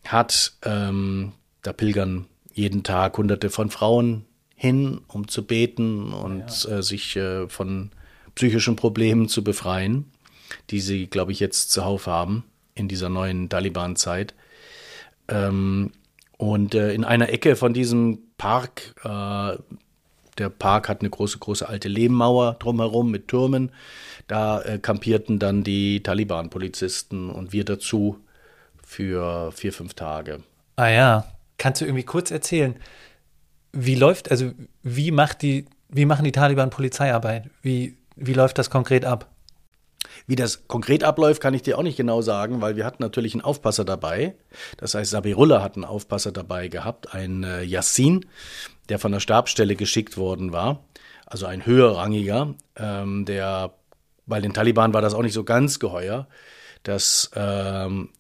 hat. 0.05 0.55
Ähm, 0.65 1.35
da 1.63 1.73
pilgern 1.73 2.27
jeden 2.59 2.83
Tag 2.83 3.17
hunderte 3.17 3.51
von 3.51 3.71
Frauen 3.71 4.25
hin, 4.55 5.01
um 5.07 5.29
zu 5.29 5.47
beten 5.47 6.13
und 6.13 6.65
ja. 6.65 6.79
äh, 6.79 6.83
sich 6.83 7.17
äh, 7.17 7.49
von 7.49 7.91
psychischen 8.35 8.77
Problemen 8.77 9.29
zu 9.29 9.45
befreien, 9.45 10.11
die 10.71 10.81
sie, 10.81 11.07
glaube 11.07 11.33
ich, 11.33 11.41
jetzt 11.41 11.71
zuhauf 11.71 12.07
haben 12.07 12.45
in 12.75 12.89
dieser 12.89 13.09
neuen 13.09 13.49
Taliban-Zeit. 13.49 14.35
Ähm, 15.29 15.93
und 16.37 16.75
äh, 16.75 16.93
in 16.93 17.05
einer 17.05 17.29
Ecke 17.31 17.57
von 17.57 17.73
diesem 17.73 18.19
Park, 18.37 18.95
äh, 19.05 19.57
der 20.39 20.49
Park 20.51 20.89
hat 20.89 21.01
eine 21.01 21.11
große, 21.11 21.39
große 21.39 21.69
alte 21.69 21.89
Lehmmauer 21.89 22.55
drumherum 22.55 23.11
mit 23.11 23.29
Türmen, 23.29 23.71
da 24.27 24.61
äh, 24.63 24.79
kampierten 24.79 25.39
dann 25.39 25.63
die 25.63 26.03
Taliban-Polizisten 26.03 27.31
und 27.31 27.53
wir 27.53 27.65
dazu 27.65 28.19
für 28.85 29.53
vier, 29.53 29.73
fünf 29.73 29.95
Tage. 29.95 30.43
Ah 30.77 30.89
ja, 30.89 31.38
kannst 31.59 31.81
du 31.81 31.85
irgendwie 31.85 32.05
kurz 32.05 32.31
erzählen, 32.31 32.77
wie 33.73 33.95
läuft, 33.95 34.31
also 34.31 34.53
wie 34.83 35.11
macht 35.11 35.43
die, 35.43 35.67
wie 35.89 36.07
machen 36.07 36.25
die 36.25 36.33
Taliban 36.33 36.71
Polizeiarbeit? 36.71 37.51
Wie, 37.63 37.97
Wie 38.17 38.33
läuft 38.33 38.59
das 38.59 38.71
konkret 38.71 39.05
ab? 39.05 39.31
Wie 40.27 40.37
das 40.37 40.69
konkret 40.69 41.05
abläuft, 41.05 41.41
kann 41.41 41.55
ich 41.55 41.63
dir 41.63 41.79
auch 41.79 41.83
nicht 41.83 41.97
genau 41.97 42.23
sagen, 42.23 42.61
weil 42.61 42.77
wir 42.77 42.85
hatten 42.85 43.03
natürlich 43.03 43.35
einen 43.35 43.43
Aufpasser 43.43 43.85
dabei. 43.85 44.35
Das 44.77 44.95
heißt, 44.95 45.11
Sabirullah 45.11 45.63
hat 45.63 45.77
einen 45.77 45.85
Aufpasser 45.85 46.33
dabei 46.33 46.69
gehabt, 46.69 47.15
ein 47.15 47.45
äh, 47.45 47.63
Yassin, 47.63 48.27
der 48.89 48.99
von 48.99 49.13
der 49.13 49.21
Stabsstelle 49.21 49.77
geschickt 49.77 50.17
worden 50.17 50.53
war, 50.53 50.85
also 51.27 51.47
ein 51.47 51.67
höherrangiger, 51.67 52.55
ähm, 52.77 53.25
der 53.25 53.75
bei 54.27 54.41
den 54.41 54.53
Taliban 54.53 54.93
war 54.93 55.03
das 55.03 55.15
auch 55.15 55.23
nicht 55.23 55.33
so 55.33 55.45
ganz 55.45 55.79
geheuer, 55.79 56.27
dass 56.83 57.31
ähm, 57.35 58.11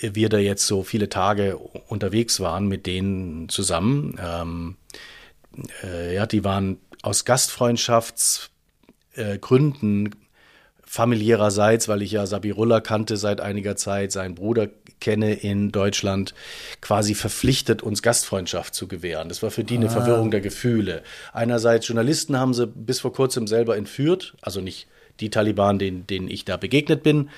wir 0.00 0.28
da 0.28 0.38
jetzt 0.38 0.66
so 0.66 0.82
viele 0.82 1.08
Tage 1.08 1.56
unterwegs 1.56 2.40
waren 2.40 2.66
mit 2.66 2.86
denen 2.86 3.48
zusammen. 3.48 4.18
Ähm, 4.22 4.76
äh, 5.82 6.14
ja, 6.14 6.26
die 6.26 6.44
waren 6.44 6.78
aus 7.02 7.24
Gastfreundschaftsgründen 7.24 10.06
äh, 10.06 10.10
familiärerseits, 10.88 11.88
weil 11.88 12.02
ich 12.02 12.12
ja 12.12 12.26
Sabirullah 12.26 12.80
kannte 12.80 13.16
seit 13.16 13.40
einiger 13.40 13.76
Zeit, 13.76 14.12
seinen 14.12 14.34
Bruder 14.34 14.68
kenne 15.00 15.34
in 15.34 15.72
Deutschland, 15.72 16.34
quasi 16.80 17.14
verpflichtet, 17.14 17.82
uns 17.82 18.02
Gastfreundschaft 18.02 18.74
zu 18.74 18.88
gewähren. 18.88 19.28
Das 19.28 19.42
war 19.42 19.50
für 19.50 19.64
die 19.64 19.76
eine 19.76 19.86
ah. 19.86 19.90
Verwirrung 19.90 20.30
der 20.30 20.40
Gefühle. 20.40 21.02
Einerseits 21.32 21.88
Journalisten 21.88 22.38
haben 22.38 22.54
sie 22.54 22.66
bis 22.66 23.00
vor 23.00 23.12
kurzem 23.12 23.46
selber 23.46 23.76
entführt, 23.76 24.34
also 24.40 24.60
nicht 24.60 24.86
die 25.20 25.30
Taliban, 25.30 25.78
denen, 25.78 26.06
denen 26.06 26.28
ich 26.28 26.44
da 26.44 26.56
begegnet 26.56 27.02
bin. 27.02 27.30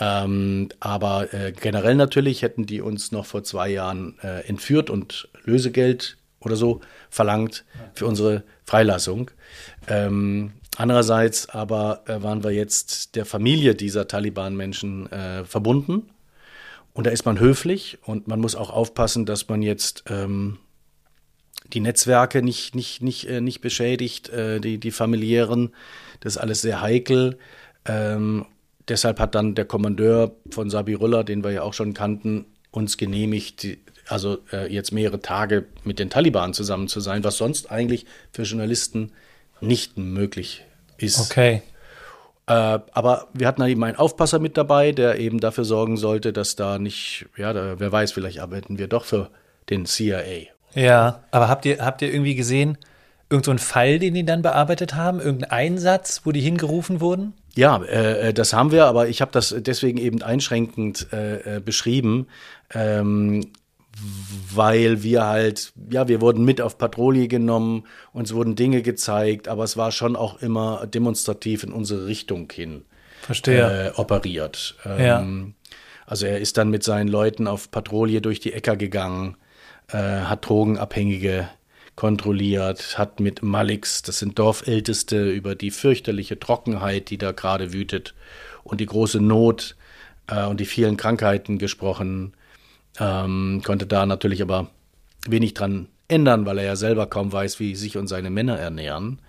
Ähm, 0.00 0.68
aber 0.80 1.32
äh, 1.32 1.52
generell 1.52 1.94
natürlich 1.94 2.42
hätten 2.42 2.66
die 2.66 2.80
uns 2.80 3.12
noch 3.12 3.26
vor 3.26 3.44
zwei 3.44 3.68
Jahren 3.68 4.18
äh, 4.22 4.46
entführt 4.46 4.90
und 4.90 5.28
Lösegeld 5.44 6.16
oder 6.40 6.56
so 6.56 6.80
verlangt 7.10 7.64
für 7.94 8.06
unsere 8.06 8.42
Freilassung. 8.64 9.30
Ähm, 9.86 10.52
andererseits 10.76 11.48
aber 11.48 12.02
äh, 12.06 12.22
waren 12.22 12.42
wir 12.42 12.50
jetzt 12.50 13.14
der 13.14 13.24
Familie 13.24 13.74
dieser 13.74 14.08
Taliban-Menschen 14.08 15.10
äh, 15.12 15.44
verbunden. 15.44 16.10
Und 16.92 17.06
da 17.06 17.10
ist 17.10 17.24
man 17.24 17.40
höflich 17.40 17.98
und 18.02 18.28
man 18.28 18.40
muss 18.40 18.54
auch 18.54 18.70
aufpassen, 18.70 19.26
dass 19.26 19.48
man 19.48 19.62
jetzt 19.62 20.04
ähm, 20.08 20.58
die 21.72 21.80
Netzwerke 21.80 22.42
nicht, 22.42 22.74
nicht, 22.74 23.02
nicht, 23.02 23.28
äh, 23.28 23.40
nicht 23.40 23.60
beschädigt, 23.60 24.28
äh, 24.28 24.60
die, 24.60 24.78
die 24.78 24.90
familiären. 24.90 25.74
Das 26.20 26.36
ist 26.36 26.40
alles 26.40 26.62
sehr 26.62 26.80
heikel. 26.80 27.38
Ähm, 27.84 28.46
deshalb 28.88 29.20
hat 29.20 29.34
dann 29.34 29.54
der 29.54 29.64
Kommandeur 29.64 30.32
von 30.50 30.70
Sabirullah, 30.70 31.22
den 31.22 31.44
wir 31.44 31.52
ja 31.52 31.62
auch 31.62 31.74
schon 31.74 31.94
kannten, 31.94 32.46
uns 32.70 32.96
genehmigt, 32.96 33.66
also 34.08 34.38
äh, 34.52 34.72
jetzt 34.72 34.92
mehrere 34.92 35.20
Tage 35.20 35.66
mit 35.84 35.98
den 35.98 36.10
Taliban 36.10 36.54
zusammen 36.54 36.88
zu 36.88 37.00
sein, 37.00 37.24
was 37.24 37.36
sonst 37.36 37.70
eigentlich 37.70 38.06
für 38.32 38.42
Journalisten 38.42 39.12
nicht 39.60 39.96
möglich 39.96 40.64
ist. 40.98 41.20
Okay. 41.20 41.62
Äh, 42.46 42.52
aber 42.52 43.28
wir 43.32 43.46
hatten 43.46 43.60
da 43.60 43.68
eben 43.68 43.82
einen 43.84 43.96
Aufpasser 43.96 44.38
mit 44.38 44.56
dabei, 44.56 44.92
der 44.92 45.18
eben 45.18 45.40
dafür 45.40 45.64
sorgen 45.64 45.96
sollte, 45.96 46.32
dass 46.32 46.56
da 46.56 46.78
nicht, 46.78 47.26
ja, 47.36 47.52
da, 47.52 47.78
wer 47.78 47.90
weiß, 47.90 48.12
vielleicht 48.12 48.40
arbeiten 48.40 48.78
wir 48.78 48.88
doch 48.88 49.04
für 49.04 49.30
den 49.70 49.86
CIA. 49.86 50.48
Ja, 50.74 51.24
aber 51.30 51.48
habt 51.48 51.64
ihr, 51.64 51.78
habt 51.78 52.02
ihr 52.02 52.12
irgendwie 52.12 52.34
gesehen, 52.34 52.76
irgendeinen 53.30 53.58
so 53.58 53.64
Fall, 53.64 53.98
den 53.98 54.14
die 54.14 54.24
dann 54.24 54.42
bearbeitet 54.42 54.94
haben, 54.94 55.20
irgendeinen 55.20 55.52
Einsatz, 55.52 56.22
wo 56.24 56.32
die 56.32 56.40
hingerufen 56.40 57.00
wurden? 57.00 57.32
Ja, 57.56 57.82
äh, 57.84 58.28
äh, 58.28 58.34
das 58.34 58.52
haben 58.52 58.72
wir, 58.72 58.86
aber 58.86 59.08
ich 59.08 59.20
habe 59.20 59.30
das 59.32 59.54
deswegen 59.58 59.98
eben 59.98 60.22
einschränkend 60.22 61.08
äh, 61.12 61.56
äh, 61.56 61.60
beschrieben, 61.60 62.26
ähm, 62.72 63.52
weil 64.52 65.04
wir 65.04 65.24
halt, 65.24 65.72
ja, 65.90 66.08
wir 66.08 66.20
wurden 66.20 66.44
mit 66.44 66.60
auf 66.60 66.78
Patrouille 66.78 67.28
genommen, 67.28 67.86
uns 68.12 68.34
wurden 68.34 68.56
Dinge 68.56 68.82
gezeigt, 68.82 69.46
aber 69.46 69.62
es 69.62 69.76
war 69.76 69.92
schon 69.92 70.16
auch 70.16 70.42
immer 70.42 70.86
demonstrativ 70.86 71.62
in 71.62 71.72
unsere 71.72 72.06
Richtung 72.06 72.50
hin 72.50 72.84
Verstehe. 73.22 73.92
Äh, 73.96 74.00
operiert. 74.00 74.76
Ähm, 74.84 75.04
ja. 75.04 75.70
Also 76.06 76.26
er 76.26 76.40
ist 76.40 76.58
dann 76.58 76.70
mit 76.70 76.82
seinen 76.82 77.08
Leuten 77.08 77.46
auf 77.46 77.70
Patrouille 77.70 78.20
durch 78.20 78.40
die 78.40 78.52
Äcker 78.52 78.76
gegangen, 78.76 79.36
äh, 79.88 79.96
hat 79.96 80.48
Drogenabhängige 80.48 81.48
kontrolliert, 81.96 82.98
hat 82.98 83.20
mit 83.20 83.42
Maliks, 83.42 84.02
das 84.02 84.18
sind 84.18 84.38
Dorfälteste, 84.38 85.30
über 85.30 85.54
die 85.54 85.70
fürchterliche 85.70 86.38
Trockenheit, 86.38 87.10
die 87.10 87.18
da 87.18 87.32
gerade 87.32 87.72
wütet 87.72 88.14
und 88.64 88.80
die 88.80 88.86
große 88.86 89.20
Not 89.20 89.76
äh, 90.26 90.44
und 90.44 90.60
die 90.60 90.66
vielen 90.66 90.96
Krankheiten 90.96 91.58
gesprochen, 91.58 92.34
ähm, 92.98 93.62
konnte 93.64 93.86
da 93.86 94.06
natürlich 94.06 94.42
aber 94.42 94.70
wenig 95.26 95.54
dran 95.54 95.88
ändern, 96.08 96.46
weil 96.46 96.58
er 96.58 96.64
ja 96.64 96.76
selber 96.76 97.06
kaum 97.06 97.32
weiß, 97.32 97.60
wie 97.60 97.76
sich 97.76 97.96
und 97.96 98.08
seine 98.08 98.30
Männer 98.30 98.58
ernähren. 98.58 99.20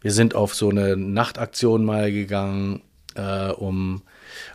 Wir 0.00 0.12
sind 0.12 0.34
auf 0.34 0.54
so 0.54 0.70
eine 0.70 0.96
Nachtaktion 0.96 1.84
mal 1.84 2.12
gegangen, 2.12 2.82
äh, 3.14 3.48
um 3.48 4.02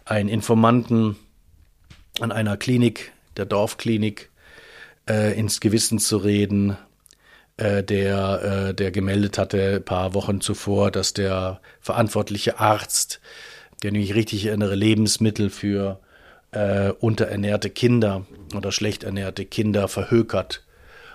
einen 0.05 0.29
Informanten 0.29 1.15
an 2.19 2.31
einer 2.31 2.57
Klinik, 2.57 3.11
der 3.37 3.45
Dorfklinik, 3.45 4.29
äh, 5.09 5.37
ins 5.37 5.59
Gewissen 5.59 5.99
zu 5.99 6.17
reden, 6.17 6.77
äh, 7.57 7.83
der, 7.83 8.69
äh, 8.69 8.73
der 8.73 8.91
gemeldet 8.91 9.37
hatte, 9.37 9.75
ein 9.75 9.83
paar 9.83 10.13
Wochen 10.13 10.41
zuvor, 10.41 10.91
dass 10.91 11.13
der 11.13 11.59
verantwortliche 11.81 12.59
Arzt, 12.59 13.19
der 13.83 13.91
nämlich 13.91 14.15
richtig 14.15 14.45
erinnere, 14.45 14.75
Lebensmittel 14.75 15.49
für 15.49 15.99
äh, 16.51 16.91
unterernährte 16.91 17.69
Kinder 17.69 18.25
oder 18.55 18.71
schlecht 18.71 19.03
ernährte 19.03 19.45
Kinder 19.45 19.87
verhökert 19.87 20.63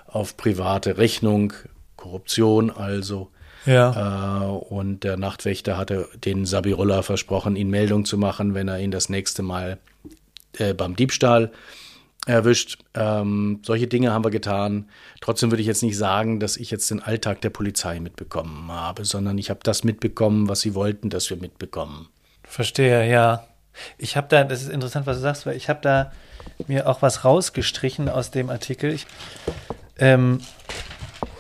auf 0.07 0.37
private 0.37 0.99
Rechnung, 0.99 1.53
Korruption 1.97 2.71
also. 2.71 3.31
Ja. 3.65 4.43
Äh, 4.43 4.47
und 4.51 5.05
der 5.05 5.17
Nachtwächter 5.17 5.77
hatte 5.77 6.09
den 6.17 6.45
Sabirullah 6.45 7.03
versprochen, 7.03 7.57
ihn 7.57 7.71
Meldung 7.71 8.05
zu 8.05 8.19
machen, 8.19 8.55
wenn 8.55 8.69
er 8.69 8.81
ihn 8.81 8.91
das 8.91 9.09
nächste 9.09 9.43
Mal 9.43 9.79
äh, 10.59 10.75
beim 10.75 10.97
Diebstahl 10.97 11.53
erwischt. 12.27 12.79
Ähm, 12.95 13.61
solche 13.65 13.89
Dinge 13.89 14.13
haben 14.13 14.25
wir 14.25 14.31
getan. 14.31 14.89
Trotzdem 15.21 15.51
würde 15.51 15.61
ich 15.61 15.67
jetzt 15.67 15.83
nicht 15.83 15.97
sagen, 15.97 16.39
dass 16.41 16.57
ich 16.57 16.71
jetzt 16.71 16.91
den 16.91 17.03
Alltag 17.03 17.41
der 17.41 17.51
Polizei 17.51 17.99
mitbekommen 18.01 18.71
habe, 18.71 19.05
sondern 19.05 19.39
ich 19.39 19.51
habe 19.51 19.61
das 19.63 19.85
mitbekommen, 19.85 20.49
was 20.49 20.61
sie 20.61 20.75
wollten, 20.75 21.11
dass 21.11 21.31
wir 21.31 21.37
mitbekommen. 21.37 22.09
Verstehe, 22.45 23.11
ja. 23.11 23.47
Ich 23.99 24.17
habe 24.17 24.29
da, 24.29 24.45
das 24.45 24.63
ist 24.63 24.69
interessant, 24.69 25.07
was 25.07 25.17
du 25.17 25.23
sagst, 25.23 25.47
weil 25.47 25.57
ich 25.57 25.69
habe 25.69 25.81
da 25.83 26.13
mir 26.67 26.89
auch 26.89 27.03
was 27.03 27.25
rausgestrichen 27.25 28.09
aus 28.09 28.31
dem 28.31 28.51
Artikel. 28.51 28.93
Ich, 28.93 29.07
ähm, 29.99 30.41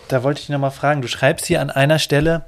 da 0.09 0.23
wollte 0.23 0.41
ich 0.41 0.49
noch 0.49 0.59
mal 0.59 0.71
fragen. 0.71 1.03
Du 1.03 1.09
schreibst 1.09 1.47
hier 1.47 1.61
an 1.61 1.71
einer 1.71 1.99
Stelle: 1.99 2.45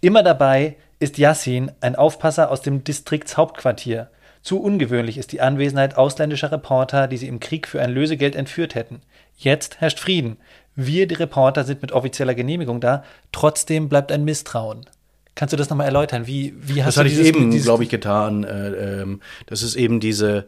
Immer 0.00 0.22
dabei 0.22 0.76
ist 0.98 1.18
Yassin, 1.18 1.70
ein 1.80 1.94
Aufpasser 1.94 2.50
aus 2.50 2.62
dem 2.62 2.84
Distriktshauptquartier. 2.84 4.10
Zu 4.46 4.60
ungewöhnlich 4.60 5.18
ist 5.18 5.32
die 5.32 5.40
Anwesenheit 5.40 5.96
ausländischer 5.96 6.52
Reporter, 6.52 7.08
die 7.08 7.16
sie 7.16 7.26
im 7.26 7.40
Krieg 7.40 7.66
für 7.66 7.82
ein 7.82 7.90
Lösegeld 7.90 8.36
entführt 8.36 8.76
hätten. 8.76 9.00
Jetzt 9.36 9.80
herrscht 9.80 9.98
Frieden. 9.98 10.36
Wir, 10.76 11.08
die 11.08 11.16
Reporter, 11.16 11.64
sind 11.64 11.82
mit 11.82 11.90
offizieller 11.90 12.36
Genehmigung 12.36 12.80
da. 12.80 13.02
Trotzdem 13.32 13.88
bleibt 13.88 14.12
ein 14.12 14.24
Misstrauen. 14.24 14.86
Kannst 15.34 15.52
du 15.52 15.56
das 15.56 15.68
nochmal 15.68 15.86
erläutern? 15.86 16.28
Wie, 16.28 16.54
wie 16.60 16.84
hast 16.84 16.96
das 16.96 17.02
du 17.02 17.08
dieses, 17.08 17.26
ich 17.26 17.34
eben, 17.34 17.50
glaube 17.60 17.82
ich, 17.82 17.88
getan. 17.88 18.44
Äh, 18.44 19.00
ähm, 19.00 19.20
das 19.46 19.64
ist 19.64 19.74
eben 19.74 19.98
diese, 19.98 20.46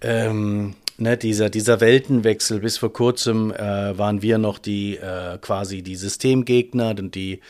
ähm, 0.00 0.74
ne, 0.96 1.18
dieser, 1.18 1.50
dieser 1.50 1.82
Weltenwechsel. 1.82 2.60
Bis 2.60 2.78
vor 2.78 2.94
kurzem 2.94 3.52
äh, 3.52 3.98
waren 3.98 4.22
wir 4.22 4.38
noch 4.38 4.58
die 4.58 4.96
äh, 4.96 5.36
quasi 5.36 5.82
die 5.82 5.96
Systemgegner 5.96 6.94
und 6.98 7.14
die 7.14 7.40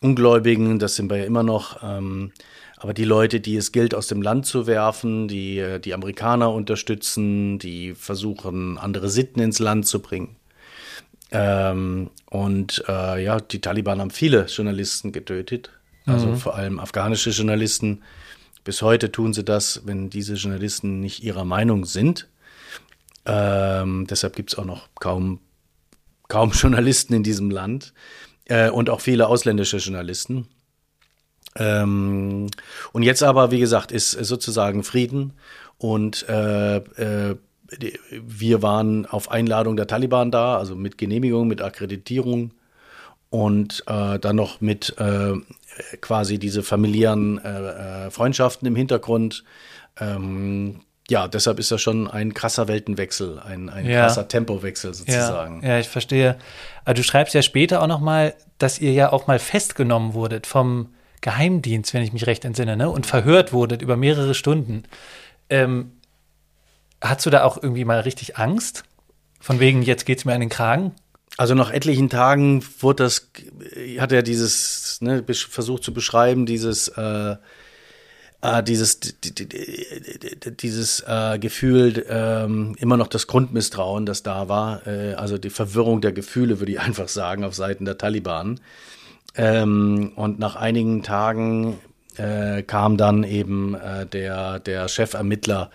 Ungläubigen. 0.00 0.80
Das 0.80 0.96
sind 0.96 1.08
wir 1.08 1.18
ja 1.18 1.26
immer 1.26 1.44
noch. 1.44 1.80
Ähm, 1.80 2.32
aber 2.80 2.94
die 2.94 3.04
Leute, 3.04 3.40
die 3.40 3.56
es 3.56 3.72
gilt, 3.72 3.94
aus 3.94 4.06
dem 4.06 4.22
Land 4.22 4.46
zu 4.46 4.66
werfen, 4.66 5.26
die 5.26 5.58
äh, 5.58 5.80
die 5.80 5.94
Amerikaner 5.94 6.52
unterstützen, 6.52 7.58
die 7.58 7.94
versuchen, 7.94 8.78
andere 8.78 9.08
Sitten 9.08 9.40
ins 9.40 9.58
Land 9.58 9.86
zu 9.86 10.00
bringen. 10.00 10.36
Ähm, 11.30 12.10
und 12.30 12.84
äh, 12.88 13.22
ja, 13.22 13.40
die 13.40 13.60
Taliban 13.60 14.00
haben 14.00 14.10
viele 14.10 14.46
Journalisten 14.46 15.12
getötet, 15.12 15.70
also 16.06 16.28
mhm. 16.28 16.36
vor 16.36 16.54
allem 16.54 16.78
afghanische 16.78 17.30
Journalisten. 17.30 18.02
Bis 18.64 18.80
heute 18.80 19.10
tun 19.10 19.34
sie 19.34 19.44
das, 19.44 19.82
wenn 19.84 20.08
diese 20.08 20.34
Journalisten 20.34 21.00
nicht 21.00 21.22
ihrer 21.24 21.44
Meinung 21.44 21.84
sind. 21.84 22.28
Ähm, 23.26 24.06
deshalb 24.08 24.36
gibt 24.36 24.52
es 24.52 24.58
auch 24.58 24.64
noch 24.64 24.88
kaum, 24.94 25.40
kaum 26.28 26.50
Journalisten 26.52 27.12
in 27.12 27.22
diesem 27.24 27.50
Land 27.50 27.92
äh, 28.44 28.70
und 28.70 28.88
auch 28.88 29.00
viele 29.00 29.26
ausländische 29.26 29.78
Journalisten. 29.78 30.46
Ähm, 31.58 32.46
und 32.92 33.02
jetzt 33.02 33.22
aber, 33.22 33.50
wie 33.50 33.60
gesagt, 33.60 33.92
ist 33.92 34.12
sozusagen 34.12 34.84
Frieden 34.84 35.32
und 35.78 36.28
äh, 36.28 36.76
äh, 36.76 37.36
wir 38.10 38.62
waren 38.62 39.04
auf 39.06 39.30
Einladung 39.30 39.76
der 39.76 39.86
Taliban 39.86 40.30
da, 40.30 40.56
also 40.56 40.74
mit 40.74 40.96
Genehmigung, 40.96 41.48
mit 41.48 41.60
Akkreditierung 41.60 42.52
und 43.30 43.84
äh, 43.86 44.18
dann 44.18 44.36
noch 44.36 44.60
mit 44.60 44.96
äh, 44.98 45.34
quasi 46.00 46.38
diese 46.38 46.62
familiären 46.62 47.38
äh, 47.44 48.06
äh, 48.06 48.10
Freundschaften 48.10 48.66
im 48.66 48.74
Hintergrund. 48.74 49.44
Ähm, 50.00 50.80
ja, 51.10 51.28
deshalb 51.28 51.58
ist 51.58 51.70
das 51.70 51.80
schon 51.80 52.08
ein 52.08 52.34
krasser 52.34 52.68
Weltenwechsel, 52.68 53.38
ein, 53.38 53.68
ein 53.70 53.86
ja. 53.86 54.02
krasser 54.02 54.28
Tempowechsel 54.28 54.92
sozusagen. 54.94 55.62
Ja, 55.62 55.70
ja, 55.70 55.78
ich 55.78 55.88
verstehe. 55.88 56.36
Aber 56.84 56.94
du 56.94 57.02
schreibst 57.02 57.34
ja 57.34 57.42
später 57.42 57.82
auch 57.82 57.86
noch 57.86 58.00
mal, 58.00 58.34
dass 58.58 58.78
ihr 58.78 58.92
ja 58.92 59.12
auch 59.12 59.26
mal 59.26 59.38
festgenommen 59.38 60.14
wurdet 60.14 60.46
vom 60.46 60.90
Geheimdienst, 61.20 61.94
wenn 61.94 62.02
ich 62.02 62.12
mich 62.12 62.26
recht 62.26 62.44
entsinne, 62.44 62.76
ne? 62.76 62.90
und 62.90 63.06
verhört 63.06 63.52
wurdet 63.52 63.82
über 63.82 63.96
mehrere 63.96 64.34
Stunden. 64.34 64.84
Ähm, 65.50 65.92
hast 67.00 67.26
du 67.26 67.30
da 67.30 67.44
auch 67.44 67.62
irgendwie 67.62 67.84
mal 67.84 68.00
richtig 68.00 68.36
Angst? 68.36 68.84
Von 69.40 69.60
wegen, 69.60 69.82
jetzt 69.82 70.06
geht's 70.06 70.24
mir 70.24 70.34
an 70.34 70.40
den 70.40 70.48
Kragen? 70.48 70.92
Also 71.36 71.54
nach 71.54 71.70
etlichen 71.70 72.10
Tagen 72.10 72.64
wurde 72.80 73.04
das, 73.04 73.30
hat 73.98 74.10
er 74.10 74.22
dieses, 74.22 75.00
ne, 75.00 75.24
versucht 75.32 75.84
zu 75.84 75.94
beschreiben, 75.94 76.46
dieses, 76.46 76.88
äh, 76.88 77.36
äh, 78.40 78.62
dieses, 78.62 79.00
dieses 79.00 81.04
äh, 81.06 81.38
Gefühl, 81.38 82.04
äh, 82.08 82.44
immer 82.80 82.96
noch 82.96 83.08
das 83.08 83.26
Grundmisstrauen, 83.26 84.06
das 84.06 84.22
da 84.22 84.48
war, 84.48 84.86
äh, 84.86 85.14
also 85.14 85.38
die 85.38 85.50
Verwirrung 85.50 86.00
der 86.00 86.12
Gefühle, 86.12 86.60
würde 86.60 86.72
ich 86.72 86.80
einfach 86.80 87.08
sagen, 87.08 87.44
auf 87.44 87.54
Seiten 87.54 87.84
der 87.84 87.98
Taliban. 87.98 88.60
Ähm, 89.38 90.12
und 90.16 90.40
nach 90.40 90.56
einigen 90.56 91.02
Tagen 91.04 91.78
äh, 92.16 92.62
kam 92.64 92.96
dann 92.96 93.22
eben 93.22 93.74
äh, 93.74 94.04
der, 94.04 94.58
der 94.58 94.88
Chefermittler 94.88 95.70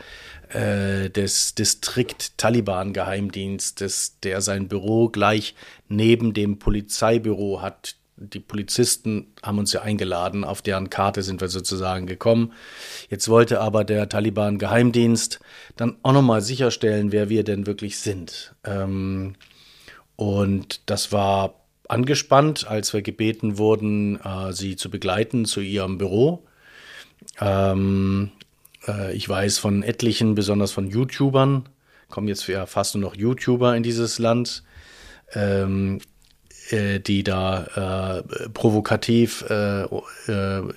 äh, 0.49 1.09
des 1.09 1.55
Distrikt 1.55 2.37
Taliban 2.37 2.91
Geheimdienstes, 2.91 4.19
der 4.21 4.41
sein 4.41 4.67
Büro 4.67 5.07
gleich 5.07 5.55
neben 5.87 6.33
dem 6.33 6.59
Polizeibüro 6.59 7.61
hat. 7.61 7.95
Die 8.17 8.41
Polizisten 8.41 9.33
haben 9.41 9.59
uns 9.59 9.71
ja 9.71 9.81
eingeladen, 9.81 10.43
auf 10.43 10.61
deren 10.61 10.89
Karte 10.89 11.23
sind 11.23 11.39
wir 11.39 11.47
sozusagen 11.47 12.05
gekommen. 12.05 12.51
Jetzt 13.09 13.29
wollte 13.29 13.61
aber 13.61 13.85
der 13.85 14.09
Taliban 14.09 14.59
Geheimdienst 14.59 15.39
dann 15.77 15.95
auch 16.03 16.13
nochmal 16.13 16.41
sicherstellen, 16.41 17.13
wer 17.13 17.29
wir 17.29 17.45
denn 17.45 17.65
wirklich 17.65 17.97
sind. 17.97 18.53
Ähm, 18.65 19.35
und 20.17 20.81
das 20.89 21.11
war 21.13 21.62
angespannt, 21.87 22.67
als 22.67 22.93
wir 22.93 23.01
gebeten 23.01 23.57
wurden, 23.57 24.19
äh, 24.23 24.53
sie 24.53 24.75
zu 24.75 24.89
begleiten 24.89 25.45
zu 25.45 25.61
ihrem 25.61 25.97
Büro. 25.97 26.43
Ähm, 27.39 28.31
äh, 28.87 29.13
ich 29.13 29.27
weiß 29.27 29.57
von 29.57 29.83
etlichen, 29.83 30.35
besonders 30.35 30.71
von 30.71 30.87
YouTubern, 30.87 31.67
kommen 32.09 32.27
jetzt 32.27 32.49
fast 32.67 32.95
nur 32.95 33.01
noch 33.01 33.15
YouTuber 33.15 33.75
in 33.75 33.83
dieses 33.83 34.19
Land, 34.19 34.63
ähm, 35.33 35.99
äh, 36.69 36.99
die 36.99 37.23
da 37.23 38.21
äh, 38.23 38.49
provokativ 38.49 39.43
äh, 39.49 39.83
äh, 39.83 39.87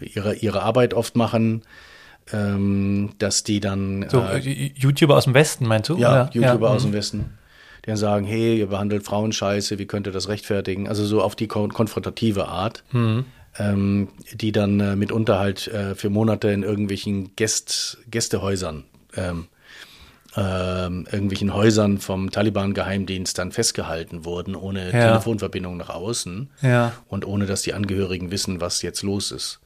ihre, 0.00 0.34
ihre 0.36 0.62
Arbeit 0.62 0.94
oft 0.94 1.16
machen. 1.16 1.62
Ähm, 2.32 3.10
dass 3.18 3.44
die 3.44 3.60
dann. 3.60 4.04
So, 4.08 4.20
YouTuber 4.24 5.16
aus 5.16 5.24
dem 5.24 5.34
Westen, 5.34 5.64
meinst 5.64 5.90
du? 5.90 5.96
Ja, 5.96 6.10
Oder? 6.10 6.30
YouTuber 6.32 6.66
ja. 6.66 6.74
aus 6.74 6.82
dem 6.82 6.90
mhm. 6.90 6.96
Westen 6.96 7.38
die 7.86 7.90
dann 7.90 7.96
sagen, 7.96 8.26
hey, 8.26 8.58
ihr 8.58 8.66
behandelt 8.66 9.04
Frauen 9.04 9.32
scheiße, 9.32 9.78
wie 9.78 9.86
könnt 9.86 10.06
ihr 10.06 10.12
das 10.12 10.28
rechtfertigen? 10.28 10.88
Also 10.88 11.06
so 11.06 11.22
auf 11.22 11.36
die 11.36 11.46
kon 11.46 11.72
konfrontative 11.72 12.48
Art. 12.48 12.84
Mhm 12.92 13.24
ähm, 13.58 14.08
die 14.34 14.52
dann 14.52 14.80
äh, 14.80 14.96
mitunter 14.96 15.38
halt 15.38 15.68
äh, 15.68 15.94
für 15.94 16.10
Monate 16.10 16.48
in 16.48 16.62
irgendwelchen 16.62 17.34
Gäst, 17.36 17.98
Gästehäusern, 18.10 18.84
ähm, 19.16 19.46
ähm, 20.36 21.06
irgendwelchen 21.10 21.54
Häusern 21.54 21.98
vom 21.98 22.30
Taliban-Geheimdienst 22.30 23.38
dann 23.38 23.52
festgehalten 23.52 24.24
wurden, 24.24 24.54
ohne 24.54 24.92
ja. 24.92 25.08
Telefonverbindung 25.08 25.76
nach 25.78 25.88
außen 25.88 26.50
ja. 26.60 26.92
und 27.08 27.26
ohne 27.26 27.46
dass 27.46 27.62
die 27.62 27.72
Angehörigen 27.72 28.30
wissen, 28.30 28.60
was 28.60 28.82
jetzt 28.82 29.02
los 29.02 29.30
ist. 29.30 29.60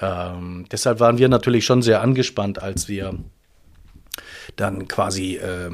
Ähm, 0.00 0.64
deshalb 0.70 1.00
waren 1.00 1.18
wir 1.18 1.28
natürlich 1.28 1.66
schon 1.66 1.82
sehr 1.82 2.00
angespannt, 2.00 2.62
als 2.62 2.88
wir 2.88 3.14
dann 4.56 4.88
quasi 4.88 5.36
äh, 5.36 5.70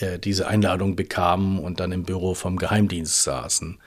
äh, 0.00 0.18
diese 0.18 0.46
Einladung 0.46 0.96
bekamen 0.96 1.58
und 1.58 1.80
dann 1.80 1.92
im 1.92 2.04
Büro 2.04 2.34
vom 2.34 2.56
Geheimdienst 2.56 3.22
saßen. 3.22 3.78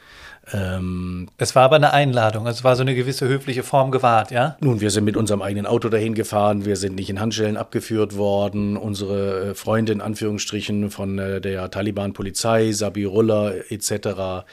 Ähm, 0.53 1.29
es 1.37 1.55
war 1.55 1.63
aber 1.63 1.75
eine 1.75 1.93
Einladung, 1.93 2.47
es 2.47 2.63
war 2.63 2.75
so 2.75 2.81
eine 2.81 2.95
gewisse 2.95 3.27
höfliche 3.27 3.63
Form 3.63 3.91
gewahrt, 3.91 4.31
ja? 4.31 4.57
Nun, 4.59 4.81
wir 4.81 4.89
sind 4.89 5.03
mit 5.03 5.15
unserem 5.15 5.41
eigenen 5.41 5.65
Auto 5.67 5.87
dahin 5.87 6.15
gefahren, 6.15 6.65
wir 6.65 6.75
sind 6.75 6.95
nicht 6.95 7.09
in 7.09 7.19
Handschellen 7.19 7.57
abgeführt 7.57 8.17
worden. 8.17 8.75
Unsere 8.75 9.51
äh, 9.51 9.55
Freunde 9.55 9.93
in 9.93 10.01
Anführungsstrichen 10.01 10.89
von 10.89 11.19
äh, 11.19 11.41
der 11.41 11.69
Taliban-Polizei, 11.69 12.71
Sabirullah 12.71 13.53
etc., 13.69 14.45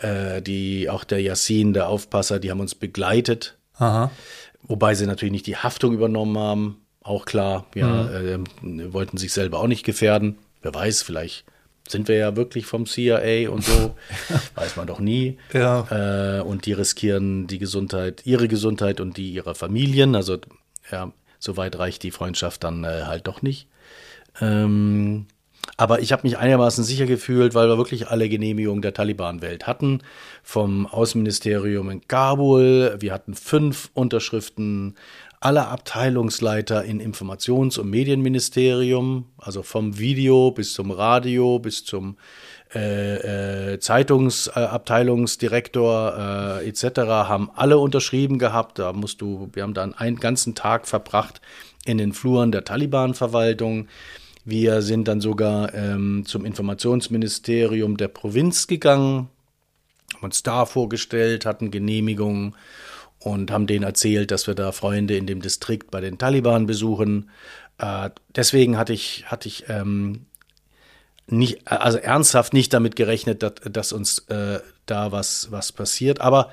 äh, 0.00 0.40
die 0.40 0.88
auch 0.88 1.04
der 1.04 1.20
Yassin, 1.20 1.74
der 1.74 1.88
Aufpasser, 1.88 2.40
die 2.40 2.50
haben 2.50 2.60
uns 2.60 2.74
begleitet. 2.74 3.58
Aha. 3.76 4.10
Wobei 4.62 4.94
sie 4.94 5.06
natürlich 5.06 5.32
nicht 5.32 5.46
die 5.46 5.56
Haftung 5.56 5.92
übernommen 5.92 6.38
haben, 6.38 6.78
auch 7.02 7.26
klar. 7.26 7.66
Ja, 7.74 8.08
mhm. 8.62 8.80
äh, 8.80 8.92
wollten 8.94 9.18
sich 9.18 9.32
selber 9.32 9.60
auch 9.60 9.66
nicht 9.66 9.84
gefährden. 9.84 10.38
Wer 10.64 10.74
weiß, 10.74 11.02
vielleicht 11.02 11.44
sind 11.86 12.08
wir 12.08 12.16
ja 12.16 12.36
wirklich 12.36 12.64
vom 12.64 12.86
CIA 12.86 13.50
und 13.50 13.62
so, 13.62 13.94
weiß 14.54 14.76
man 14.76 14.86
doch 14.86 14.98
nie. 14.98 15.38
Ja. 15.52 16.38
Äh, 16.38 16.40
und 16.40 16.64
die 16.64 16.72
riskieren 16.72 17.46
die 17.46 17.58
Gesundheit, 17.58 18.22
ihre 18.24 18.48
Gesundheit 18.48 19.00
und 19.00 19.18
die 19.18 19.30
ihrer 19.32 19.54
Familien. 19.54 20.14
Also 20.14 20.38
ja, 20.90 21.12
so 21.38 21.56
weit 21.58 21.78
reicht 21.78 22.02
die 22.02 22.10
Freundschaft 22.10 22.64
dann 22.64 22.84
äh, 22.84 23.02
halt 23.04 23.26
doch 23.26 23.42
nicht. 23.42 23.68
Ähm, 24.40 25.26
aber 25.76 26.00
ich 26.00 26.12
habe 26.12 26.22
mich 26.22 26.38
einigermaßen 26.38 26.84
sicher 26.84 27.06
gefühlt, 27.06 27.54
weil 27.54 27.68
wir 27.68 27.78
wirklich 27.78 28.08
alle 28.08 28.28
Genehmigungen 28.28 28.82
der 28.82 28.94
Taliban-Welt 28.94 29.66
hatten. 29.66 30.02
Vom 30.42 30.86
Außenministerium 30.86 31.90
in 31.90 32.06
Kabul. 32.06 32.96
Wir 33.00 33.12
hatten 33.12 33.34
fünf 33.34 33.90
Unterschriften 33.94 34.94
aller 35.44 35.68
Abteilungsleiter 35.68 36.84
in 36.84 37.00
Informations- 37.00 37.78
und 37.78 37.90
Medienministerium, 37.90 39.26
also 39.36 39.62
vom 39.62 39.98
Video 39.98 40.50
bis 40.50 40.72
zum 40.72 40.90
Radio 40.90 41.58
bis 41.58 41.84
zum 41.84 42.16
äh, 42.74 43.74
äh, 43.74 43.78
Zeitungsabteilungsdirektor 43.78 46.60
äh, 46.62 46.66
etc. 46.66 47.00
haben 47.28 47.50
alle 47.54 47.76
unterschrieben 47.78 48.38
gehabt. 48.38 48.78
Da 48.78 48.94
musst 48.94 49.20
du, 49.20 49.50
wir 49.52 49.64
haben 49.64 49.74
dann 49.74 49.92
einen 49.92 50.16
ganzen 50.16 50.54
Tag 50.54 50.88
verbracht 50.88 51.42
in 51.84 51.98
den 51.98 52.14
Fluren 52.14 52.50
der 52.50 52.64
Taliban-Verwaltung. 52.64 53.88
Wir 54.46 54.80
sind 54.80 55.08
dann 55.08 55.20
sogar 55.20 55.74
ähm, 55.74 56.24
zum 56.26 56.46
Informationsministerium 56.46 57.98
der 57.98 58.08
Provinz 58.08 58.66
gegangen, 58.66 59.28
haben 60.14 60.24
uns 60.24 60.42
da 60.42 60.64
vorgestellt, 60.64 61.44
hatten 61.44 61.70
Genehmigungen 61.70 62.54
und 63.24 63.50
haben 63.50 63.66
denen 63.66 63.84
erzählt, 63.84 64.30
dass 64.30 64.46
wir 64.46 64.54
da 64.54 64.70
Freunde 64.70 65.16
in 65.16 65.26
dem 65.26 65.40
Distrikt 65.40 65.90
bei 65.90 66.00
den 66.00 66.18
Taliban 66.18 66.66
besuchen. 66.66 67.30
Äh, 67.78 68.10
deswegen 68.36 68.76
hatte 68.76 68.92
ich, 68.92 69.24
hatte 69.26 69.48
ich 69.48 69.64
ähm, 69.68 70.26
nicht, 71.26 71.66
also 71.66 71.96
ernsthaft 71.98 72.52
nicht 72.52 72.72
damit 72.74 72.96
gerechnet, 72.96 73.42
dass, 73.42 73.54
dass 73.70 73.92
uns 73.92 74.18
äh, 74.28 74.60
da 74.84 75.10
was, 75.10 75.50
was 75.50 75.72
passiert. 75.72 76.20
Aber 76.20 76.50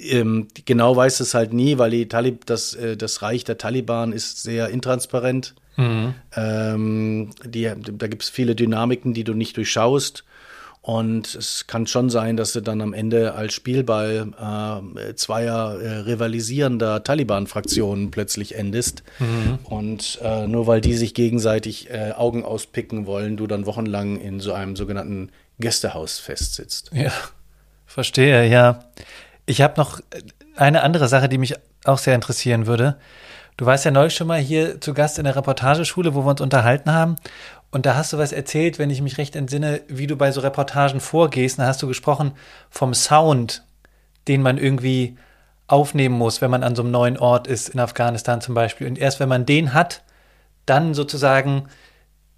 ähm, 0.00 0.48
genau 0.64 0.96
weiß 0.96 1.20
es 1.20 1.34
halt 1.34 1.52
nie, 1.52 1.78
weil 1.78 1.92
die 1.92 2.08
Talib, 2.08 2.46
das, 2.46 2.74
äh, 2.74 2.96
das 2.96 3.22
Reich 3.22 3.44
der 3.44 3.56
Taliban 3.58 4.12
ist 4.12 4.42
sehr 4.42 4.70
intransparent. 4.70 5.54
Mhm. 5.76 6.14
Ähm, 6.34 7.30
die, 7.44 7.62
da 7.62 8.06
gibt 8.08 8.24
es 8.24 8.28
viele 8.28 8.56
Dynamiken, 8.56 9.14
die 9.14 9.24
du 9.24 9.34
nicht 9.34 9.56
durchschaust. 9.56 10.24
Und 10.82 11.34
es 11.34 11.66
kann 11.66 11.86
schon 11.86 12.08
sein, 12.08 12.38
dass 12.38 12.54
du 12.54 12.62
dann 12.62 12.80
am 12.80 12.94
Ende 12.94 13.34
als 13.34 13.52
Spielball 13.52 14.32
äh, 14.96 15.14
zweier 15.14 15.78
äh, 15.78 15.98
rivalisierender 15.98 17.04
Taliban-Fraktionen 17.04 18.10
plötzlich 18.10 18.54
endest. 18.54 19.02
Mhm. 19.18 19.58
Und 19.64 20.18
äh, 20.22 20.46
nur 20.46 20.66
weil 20.66 20.80
die 20.80 20.94
sich 20.94 21.12
gegenseitig 21.12 21.90
äh, 21.90 22.12
Augen 22.12 22.44
auspicken 22.44 23.04
wollen, 23.04 23.36
du 23.36 23.46
dann 23.46 23.66
wochenlang 23.66 24.18
in 24.18 24.40
so 24.40 24.54
einem 24.54 24.74
sogenannten 24.74 25.30
Gästehaus 25.58 26.18
festsitzt. 26.18 26.90
Ja, 26.94 27.12
verstehe, 27.84 28.48
ja. 28.48 28.80
Ich 29.44 29.60
habe 29.60 29.74
noch 29.76 30.00
eine 30.56 30.82
andere 30.82 31.08
Sache, 31.08 31.28
die 31.28 31.38
mich 31.38 31.56
auch 31.84 31.98
sehr 31.98 32.14
interessieren 32.14 32.66
würde. 32.66 32.96
Du 33.58 33.66
warst 33.66 33.84
ja 33.84 33.90
neulich 33.90 34.14
schon 34.14 34.26
mal 34.26 34.40
hier 34.40 34.80
zu 34.80 34.94
Gast 34.94 35.18
in 35.18 35.24
der 35.24 35.36
Reportageschule, 35.36 36.14
wo 36.14 36.24
wir 36.24 36.30
uns 36.30 36.40
unterhalten 36.40 36.90
haben. 36.90 37.16
Und 37.70 37.86
da 37.86 37.94
hast 37.94 38.12
du 38.12 38.18
was 38.18 38.32
erzählt, 38.32 38.78
wenn 38.78 38.90
ich 38.90 39.00
mich 39.00 39.18
recht 39.18 39.36
entsinne, 39.36 39.82
wie 39.88 40.06
du 40.06 40.16
bei 40.16 40.32
so 40.32 40.40
Reportagen 40.40 41.00
vorgehst. 41.00 41.58
Da 41.58 41.66
hast 41.66 41.82
du 41.82 41.86
gesprochen 41.86 42.32
vom 42.68 42.94
Sound, 42.94 43.64
den 44.26 44.42
man 44.42 44.58
irgendwie 44.58 45.16
aufnehmen 45.68 46.18
muss, 46.18 46.40
wenn 46.40 46.50
man 46.50 46.64
an 46.64 46.74
so 46.74 46.82
einem 46.82 46.90
neuen 46.90 47.16
Ort 47.16 47.46
ist, 47.46 47.68
in 47.68 47.80
Afghanistan 47.80 48.40
zum 48.40 48.54
Beispiel. 48.54 48.88
Und 48.88 48.98
erst 48.98 49.20
wenn 49.20 49.28
man 49.28 49.46
den 49.46 49.72
hat, 49.72 50.02
dann 50.66 50.94
sozusagen 50.94 51.68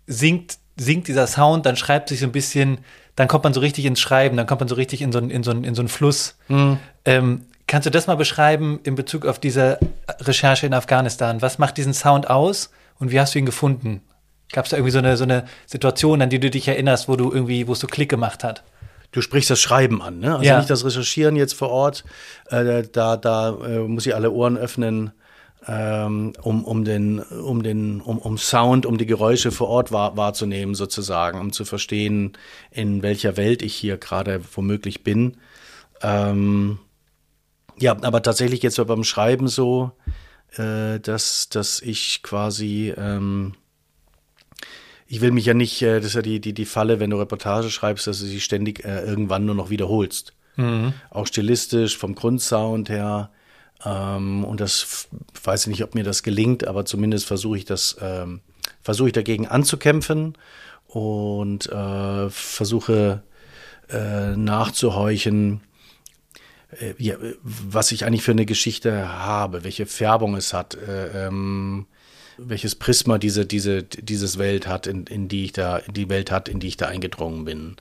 singt, 0.07 0.59
singt 0.77 1.09
dieser 1.09 1.27
Sound, 1.27 1.65
dann 1.65 1.77
schreibt 1.77 2.11
sich 2.11 2.21
so 2.21 2.27
ein 2.27 2.33
bisschen, 2.33 2.79
dann 3.17 3.29
kommt 3.29 3.45
man 3.45 3.55
so 3.55 3.61
richtig 3.61 3.87
ins 3.87 4.01
Schreiben, 4.01 4.37
dann 4.37 4.47
kommt 4.47 4.61
man 4.61 4.69
so 4.69 4.75
richtig 4.75 5.01
in 5.01 5.13
so, 5.13 5.19
einen, 5.19 5.31
in 5.31 5.43
so, 5.43 5.51
einen, 5.51 5.65
in 5.65 5.75
so 5.75 5.81
einen 5.81 5.89
Fluss. 5.89 6.37
Mhm. 6.49 6.79
Ähm, 7.07 7.47
kannst 7.67 7.87
du 7.87 7.91
das 7.91 8.07
mal 8.07 8.17
beschreiben 8.17 8.81
in 8.85 8.97
Bezug 8.97 9.25
auf 9.25 9.39
diese 9.39 9.79
Recherche 10.21 10.67
in 10.67 10.75
Afghanistan? 10.75 11.41
Was 11.41 11.59
macht 11.59 11.79
diesen 11.79 11.95
Sound 11.95 12.29
aus 12.29 12.71
und 12.99 13.13
wie 13.13 13.21
hast 13.21 13.35
du 13.35 13.39
ihn 13.39 13.47
gefunden? 13.47 14.03
Gab 14.53 14.67
es 14.67 14.71
da 14.71 14.77
irgendwie 14.77 14.93
so 14.93 14.99
eine, 14.99 15.17
so 15.17 15.25
eine 15.25 15.47
Situation, 15.67 16.23
an 16.23 16.31
die 16.31 16.39
du 16.39 16.51
dich 16.51 16.69
erinnerst, 16.69 17.09
wo 17.09 17.17
du 17.17 17.33
irgendwie, 17.33 17.67
wo 17.67 17.73
es 17.73 17.81
so 17.81 17.87
Klick 17.87 18.09
gemacht 18.09 18.45
hat? 18.45 18.63
Du 19.11 19.21
sprichst 19.21 19.51
das 19.51 19.61
Schreiben 19.61 20.01
an, 20.01 20.21
ne? 20.21 20.33
Also 20.37 20.45
ja. 20.45 20.59
nicht 20.59 20.71
das 20.71 20.85
Recherchieren 20.85 21.37
jetzt 21.37 21.55
vor 21.55 21.71
Ort. 21.71 22.05
Äh, 22.49 22.85
da 22.93 23.17
da 23.17 23.51
äh, 23.65 23.81
muss 23.81 24.07
ich 24.07 24.15
alle 24.15 24.31
Ohren 24.31 24.57
öffnen, 24.57 25.13
ähm, 25.67 26.33
um, 26.43 26.65
um 26.65 26.85
den, 26.85 27.21
um 27.21 27.63
den, 27.63 28.01
um, 28.01 28.19
um 28.19 28.39
Sound, 28.39 28.87
um 28.87 28.99
die 28.99 29.07
Geräusche 29.07 29.51
vor 29.51 29.69
Ort 29.69 29.93
wahr, 29.93 30.17
wahrzunehmen, 30.17 30.75
sozusagen, 30.75 31.41
um 31.41 31.53
zu 31.53 31.65
verstehen, 31.65 32.33
in 32.71 33.03
welcher 33.03 33.37
Welt 33.37 33.63
ich 33.63 33.75
hier 33.75 33.99
gerade 33.99 34.41
womöglich 34.55 35.05
bin. 35.05 35.37
Ähm, 36.03 36.79
Ja, 37.79 37.97
aber 38.03 38.23
tatsächlich 38.23 38.63
jetzt 38.63 38.85
beim 38.87 39.03
Schreiben 39.05 39.49
so, 39.49 39.93
äh, 40.57 41.01
dass, 41.01 41.49
dass 41.49 41.81
ich 41.81 42.23
quasi, 42.23 42.93
ähm, 42.97 43.55
ich 45.13 45.21
will 45.21 45.31
mich 45.31 45.45
ja 45.45 45.53
nicht, 45.53 45.83
äh, 45.83 45.97
das 46.01 46.07
ist 46.07 46.15
ja 46.15 46.23
die, 46.23 46.41
die, 46.41 46.55
die 46.55 46.65
Falle, 46.65 46.99
wenn 46.99 47.11
du 47.11 47.19
Reportage 47.19 47.69
schreibst, 47.69 48.07
dass 48.07 48.21
du 48.21 48.25
sie 48.25 48.41
ständig 48.41 48.83
äh, 48.83 49.05
irgendwann 49.05 49.45
nur 49.45 49.55
noch 49.55 49.69
wiederholst. 49.69 50.33
Mhm. 50.57 50.95
Auch 51.11 51.27
stilistisch, 51.27 51.99
vom 51.99 52.15
Grundsound 52.15 52.89
her. 52.89 53.29
Ähm, 53.85 54.43
und 54.43 54.61
das 54.61 55.09
weiß 55.45 55.65
ich 55.65 55.67
nicht, 55.67 55.85
ob 55.85 55.95
mir 55.95 56.03
das 56.03 56.23
gelingt, 56.23 56.67
aber 56.67 56.87
zumindest 56.87 57.27
versuche 57.27 57.59
ich 57.59 57.67
das, 57.67 57.99
ähm, 58.01 58.41
versuche 58.81 59.09
ich 59.09 59.13
dagegen 59.13 59.47
anzukämpfen 59.47 60.33
und 60.87 61.67
äh, 61.67 62.31
versuche 62.31 63.23
äh, 63.91 64.35
nachzuhorchen, 64.35 65.61
äh, 66.81 66.95
ja, 66.97 67.17
was 67.43 67.93
ich 67.93 68.07
eigentlich 68.07 68.23
für 68.23 68.33
eine 68.33 68.47
Geschichte 68.47 69.11
habe, 69.11 69.63
welche 69.63 69.85
Färbung 69.85 70.37
es 70.37 70.55
hat, 70.55 70.75
äh, 70.75 71.27
ähm, 71.27 71.85
welches 72.49 72.75
Prisma 72.75 73.19
diese, 73.19 73.47
diese, 73.47 73.83
dieses 73.83 74.39
Welt 74.39 74.67
hat, 74.67 74.87
in, 74.87 75.07
in 75.07 75.29
die 75.29 75.45
ich 75.45 75.53
da, 75.53 75.81
die 75.91 76.09
Welt 76.09 76.31
hat, 76.31 76.49
in 76.49 76.61
die 76.61 76.69
ich 76.69 76.77
da 76.77 76.87
eingedrungen 76.87 77.45
bin. 77.45 77.77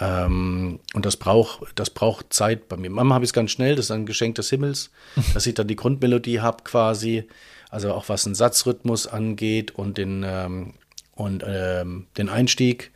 Ähm, 0.00 0.80
und 0.94 1.06
das 1.06 1.16
braucht, 1.16 1.72
das 1.74 1.90
braucht 1.90 2.32
Zeit 2.32 2.68
bei 2.68 2.76
mir. 2.76 2.90
Manchmal 2.90 3.16
habe 3.16 3.24
ich 3.24 3.30
es 3.30 3.34
ganz 3.34 3.50
schnell, 3.50 3.76
das 3.76 3.86
ist 3.86 3.90
ein 3.90 4.06
Geschenk 4.06 4.36
des 4.36 4.50
Himmels, 4.50 4.90
dass 5.34 5.46
ich 5.46 5.54
dann 5.54 5.68
die 5.68 5.76
Grundmelodie 5.76 6.40
habe 6.40 6.64
quasi, 6.64 7.24
also 7.70 7.92
auch 7.92 8.08
was 8.08 8.24
den 8.24 8.34
Satzrhythmus 8.34 9.06
angeht 9.06 9.72
und 9.72 9.98
den, 9.98 10.24
ähm, 10.26 10.74
und, 11.14 11.44
ähm, 11.46 12.06
den 12.16 12.28
Einstieg. 12.28 12.92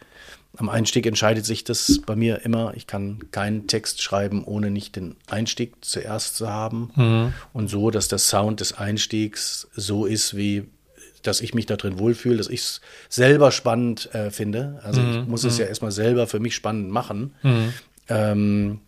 Am 0.58 0.68
Einstieg 0.68 1.06
entscheidet 1.06 1.46
sich 1.46 1.64
das 1.64 2.02
bei 2.04 2.14
mir 2.14 2.44
immer. 2.44 2.74
Ich 2.76 2.86
kann 2.86 3.30
keinen 3.30 3.66
Text 3.68 4.02
schreiben, 4.02 4.44
ohne 4.44 4.70
nicht 4.70 4.96
den 4.96 5.16
Einstieg 5.30 5.76
zuerst 5.80 6.36
zu 6.36 6.50
haben. 6.50 6.90
Mhm. 6.94 7.34
Und 7.54 7.68
so, 7.68 7.90
dass 7.90 8.08
der 8.08 8.18
Sound 8.18 8.60
des 8.60 8.74
Einstiegs 8.74 9.68
so 9.74 10.04
ist, 10.04 10.36
wie 10.36 10.68
dass 11.22 11.40
ich 11.40 11.54
mich 11.54 11.66
da 11.66 11.76
drin 11.76 11.98
wohlfühle, 11.98 12.36
dass 12.36 12.48
ich 12.48 12.60
es 12.60 12.80
selber 13.08 13.50
spannend 13.50 14.14
äh, 14.14 14.30
finde. 14.30 14.80
Also 14.82 15.00
mhm. 15.00 15.10
ich 15.10 15.26
muss 15.28 15.44
es 15.44 15.58
ja 15.58 15.64
mhm. 15.64 15.70
erstmal 15.70 15.92
selber 15.92 16.26
für 16.26 16.40
mich 16.40 16.54
spannend 16.54 16.90
machen. 16.90 17.34
Mhm. 17.42 17.72
Ähm, 18.08 18.80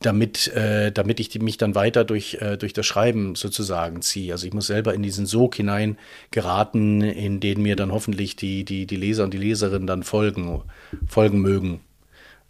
damit, 0.00 0.48
äh, 0.48 0.92
damit 0.92 1.20
ich 1.20 1.28
die, 1.28 1.38
mich 1.38 1.56
dann 1.56 1.74
weiter 1.74 2.04
durch, 2.04 2.34
äh, 2.40 2.56
durch 2.56 2.72
das 2.72 2.84
Schreiben 2.86 3.34
sozusagen 3.34 4.02
ziehe. 4.02 4.32
Also 4.32 4.46
ich 4.46 4.52
muss 4.52 4.66
selber 4.66 4.94
in 4.94 5.02
diesen 5.02 5.26
Sog 5.26 5.54
hinein 5.54 5.96
geraten, 6.30 7.00
in 7.00 7.40
den 7.40 7.62
mir 7.62 7.76
dann 7.76 7.92
hoffentlich 7.92 8.36
die, 8.36 8.64
die, 8.64 8.86
die 8.86 8.96
Leser 8.96 9.24
und 9.24 9.32
die 9.32 9.38
Leserinnen 9.38 9.86
dann 9.86 10.02
folgen, 10.02 10.62
folgen 11.06 11.40
mögen. 11.40 11.80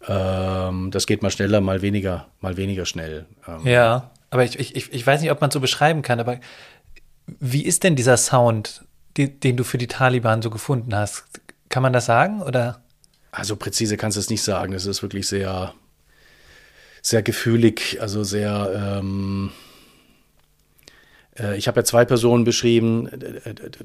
Ähm, 0.07 0.91
das 0.91 1.07
geht 1.07 1.23
mal 1.23 1.31
schneller, 1.31 1.61
mal 1.61 1.81
weniger, 1.81 2.27
mal 2.41 2.57
weniger 2.57 2.85
schnell. 2.85 3.25
Ähm, 3.47 3.65
ja, 3.65 4.11
aber 4.29 4.43
ich, 4.43 4.59
ich, 4.59 4.91
ich 4.93 5.07
weiß 5.07 5.21
nicht, 5.21 5.31
ob 5.31 5.39
man 5.39 5.51
so 5.51 5.59
beschreiben 5.59 6.01
kann, 6.01 6.19
aber 6.19 6.39
wie 7.39 7.63
ist 7.63 7.83
denn 7.83 7.95
dieser 7.95 8.17
Sound, 8.17 8.83
die, 9.17 9.39
den 9.39 9.57
du 9.57 9.63
für 9.63 9.77
die 9.77 9.87
Taliban 9.87 10.41
so 10.41 10.49
gefunden 10.49 10.95
hast? 10.95 11.25
Kann 11.69 11.83
man 11.83 11.93
das 11.93 12.05
sagen 12.05 12.41
oder? 12.41 12.81
Also 13.31 13.55
präzise 13.55 13.97
kannst 13.97 14.17
du 14.17 14.19
es 14.19 14.29
nicht 14.29 14.41
sagen. 14.41 14.73
Es 14.73 14.85
ist 14.85 15.01
wirklich 15.01 15.27
sehr, 15.27 15.73
sehr 17.01 17.21
gefühlig, 17.21 17.97
also 18.01 18.23
sehr. 18.23 18.99
Ähm, 18.99 19.51
äh, 21.37 21.57
ich 21.57 21.67
habe 21.67 21.79
ja 21.79 21.83
zwei 21.83 22.05
Personen 22.05 22.45
beschrieben. 22.45 23.09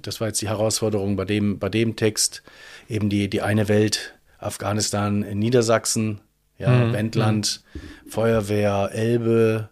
Das 0.00 0.20
war 0.20 0.28
jetzt 0.28 0.40
die 0.40 0.48
Herausforderung 0.48 1.16
bei 1.16 1.24
dem, 1.24 1.58
bei 1.58 1.68
dem 1.68 1.96
Text. 1.96 2.42
Eben 2.88 3.08
die, 3.10 3.28
die 3.28 3.42
eine 3.42 3.68
Welt, 3.68 4.14
Afghanistan, 4.38 5.20
Niedersachsen, 5.20 6.20
ja, 6.58 6.70
mhm. 6.70 6.92
Wendland, 6.92 7.62
mhm. 7.74 8.10
Feuerwehr, 8.10 8.90
Elbe, 8.92 9.68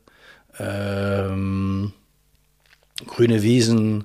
ähm, 0.59 1.93
grüne 3.07 3.43
Wiesen, 3.43 4.03
äh, 4.03 4.05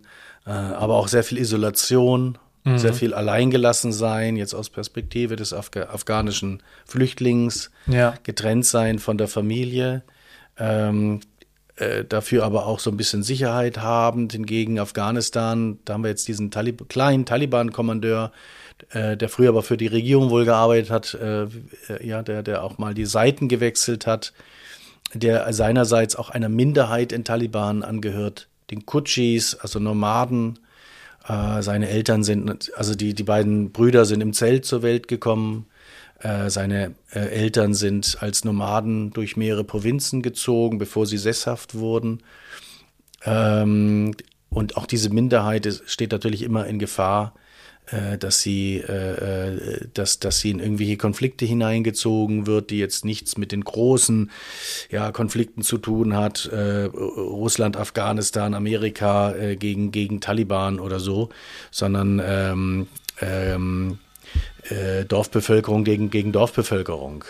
aber 0.51 0.95
auch 0.95 1.07
sehr 1.07 1.23
viel 1.23 1.37
Isolation, 1.37 2.37
mhm. 2.63 2.77
sehr 2.77 2.93
viel 2.93 3.13
alleingelassen 3.13 3.91
sein, 3.91 4.35
jetzt 4.35 4.53
aus 4.53 4.69
Perspektive 4.69 5.35
des 5.35 5.53
Afga 5.53 5.89
afghanischen 5.89 6.61
Flüchtlings, 6.85 7.71
ja. 7.87 8.13
getrennt 8.23 8.65
sein 8.65 8.99
von 8.99 9.17
der 9.17 9.27
Familie. 9.27 10.03
Ähm, 10.57 11.19
äh, 11.77 12.05
dafür 12.05 12.45
aber 12.45 12.67
auch 12.67 12.79
so 12.79 12.89
ein 12.89 12.97
bisschen 12.97 13.21
Sicherheit 13.21 13.79
haben. 13.79 14.29
Hingegen 14.29 14.79
Afghanistan, 14.79 15.77
da 15.83 15.93
haben 15.93 16.03
wir 16.03 16.09
jetzt 16.09 16.27
diesen 16.27 16.49
Talib 16.49 16.87
kleinen 16.87 17.25
Taliban-Kommandeur, 17.25 18.31
äh, 18.91 19.17
der 19.17 19.27
früher 19.27 19.49
aber 19.49 19.63
für 19.63 19.75
die 19.75 19.87
Regierung 19.87 20.29
wohl 20.29 20.45
gearbeitet 20.45 20.89
hat, 20.89 21.13
äh, 21.15 21.43
äh, 21.43 21.49
ja, 22.01 22.21
der, 22.23 22.43
der 22.43 22.63
auch 22.63 22.77
mal 22.77 22.93
die 22.93 23.05
Seiten 23.05 23.49
gewechselt 23.49 24.07
hat, 24.07 24.31
der 25.13 25.51
seinerseits 25.51 26.15
auch 26.15 26.29
einer 26.29 26.49
Minderheit 26.49 27.11
in 27.11 27.25
Taliban 27.25 27.83
angehört, 27.83 28.47
den 28.71 28.85
Kutschis, 28.85 29.55
also 29.55 29.79
Nomaden, 29.79 30.59
äh, 31.27 31.61
seine 31.61 31.89
Eltern 31.89 32.23
sind, 32.23 32.71
also 32.75 32.95
die, 32.95 33.13
die 33.13 33.23
beiden 33.23 33.71
Brüder 33.71 34.05
sind 34.05 34.21
im 34.21 34.33
Zelt 34.33 34.65
zur 34.65 34.81
Welt 34.81 35.07
gekommen. 35.07 35.67
Äh, 36.19 36.49
seine 36.49 36.95
äh, 37.11 37.19
Eltern 37.19 37.73
sind 37.73 38.17
als 38.21 38.45
Nomaden 38.45 39.11
durch 39.11 39.35
mehrere 39.35 39.63
Provinzen 39.63 40.21
gezogen, 40.21 40.77
bevor 40.77 41.05
sie 41.05 41.17
sesshaft 41.17 41.75
wurden. 41.75 42.23
Ähm, 43.23 44.15
und 44.49 44.77
auch 44.77 44.85
diese 44.85 45.09
Minderheit 45.09 45.81
steht 45.85 46.11
natürlich 46.11 46.41
immer 46.41 46.65
in 46.67 46.79
Gefahr, 46.79 47.33
äh, 47.91 48.17
dass 48.17 48.41
sie, 48.41 48.77
äh, 48.77 49.53
äh, 49.53 49.87
dass, 49.93 50.19
dass 50.19 50.39
sie 50.39 50.51
in 50.51 50.59
irgendwelche 50.59 50.97
Konflikte 50.97 51.45
hineingezogen 51.45 52.47
wird, 52.47 52.69
die 52.69 52.79
jetzt 52.79 53.05
nichts 53.05 53.37
mit 53.37 53.51
den 53.51 53.63
großen 53.63 54.31
ja, 54.89 55.11
Konflikten 55.11 55.61
zu 55.61 55.77
tun 55.77 56.15
hat, 56.15 56.45
äh, 56.47 56.85
Russland, 56.85 57.77
Afghanistan, 57.77 58.53
Amerika 58.53 59.33
äh, 59.33 59.55
gegen, 59.55 59.91
gegen 59.91 60.21
Taliban 60.21 60.79
oder 60.79 60.99
so, 60.99 61.29
sondern 61.71 62.21
ähm, 62.25 62.87
ähm, 63.21 63.99
äh, 64.69 65.05
Dorfbevölkerung 65.05 65.83
gegen, 65.83 66.09
gegen 66.09 66.31
Dorfbevölkerung. 66.31 67.23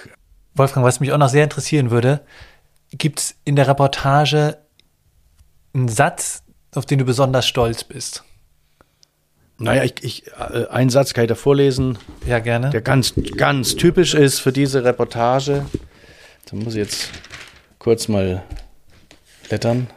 Wolfgang, 0.53 0.85
was 0.85 0.99
mich 0.99 1.11
auch 1.11 1.17
noch 1.17 1.29
sehr 1.29 1.43
interessieren 1.43 1.91
würde, 1.91 2.21
gibt 2.91 3.19
es 3.19 3.35
in 3.43 3.55
der 3.55 3.67
Reportage 3.67 4.57
einen 5.73 5.89
Satz, 5.89 6.43
auf 6.73 6.85
den 6.85 6.99
du 6.99 7.05
besonders 7.05 7.45
stolz 7.45 7.83
bist? 7.83 8.23
Naja, 9.57 9.83
ich, 9.83 9.93
ich, 10.01 10.27
äh, 10.33 10.65
einen 10.67 10.89
Satz 10.89 11.13
kann 11.13 11.25
ich 11.25 11.29
da 11.29 11.35
vorlesen. 11.35 11.97
Ja, 12.27 12.39
gerne. 12.39 12.71
Der 12.71 12.81
ganz, 12.81 13.13
ganz 13.37 13.75
typisch 13.75 14.13
ist 14.13 14.39
für 14.39 14.51
diese 14.51 14.83
Reportage. 14.83 15.65
Da 16.49 16.57
muss 16.57 16.73
ich 16.73 16.79
jetzt 16.79 17.09
kurz 17.79 18.07
mal 18.07 18.43
blättern. 19.47 19.87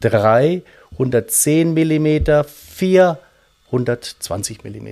3, 0.00 0.62
110 0.92 1.74
mm, 1.74 2.44
4, 2.44 3.18
120 3.66 4.64
mm. 4.64 4.88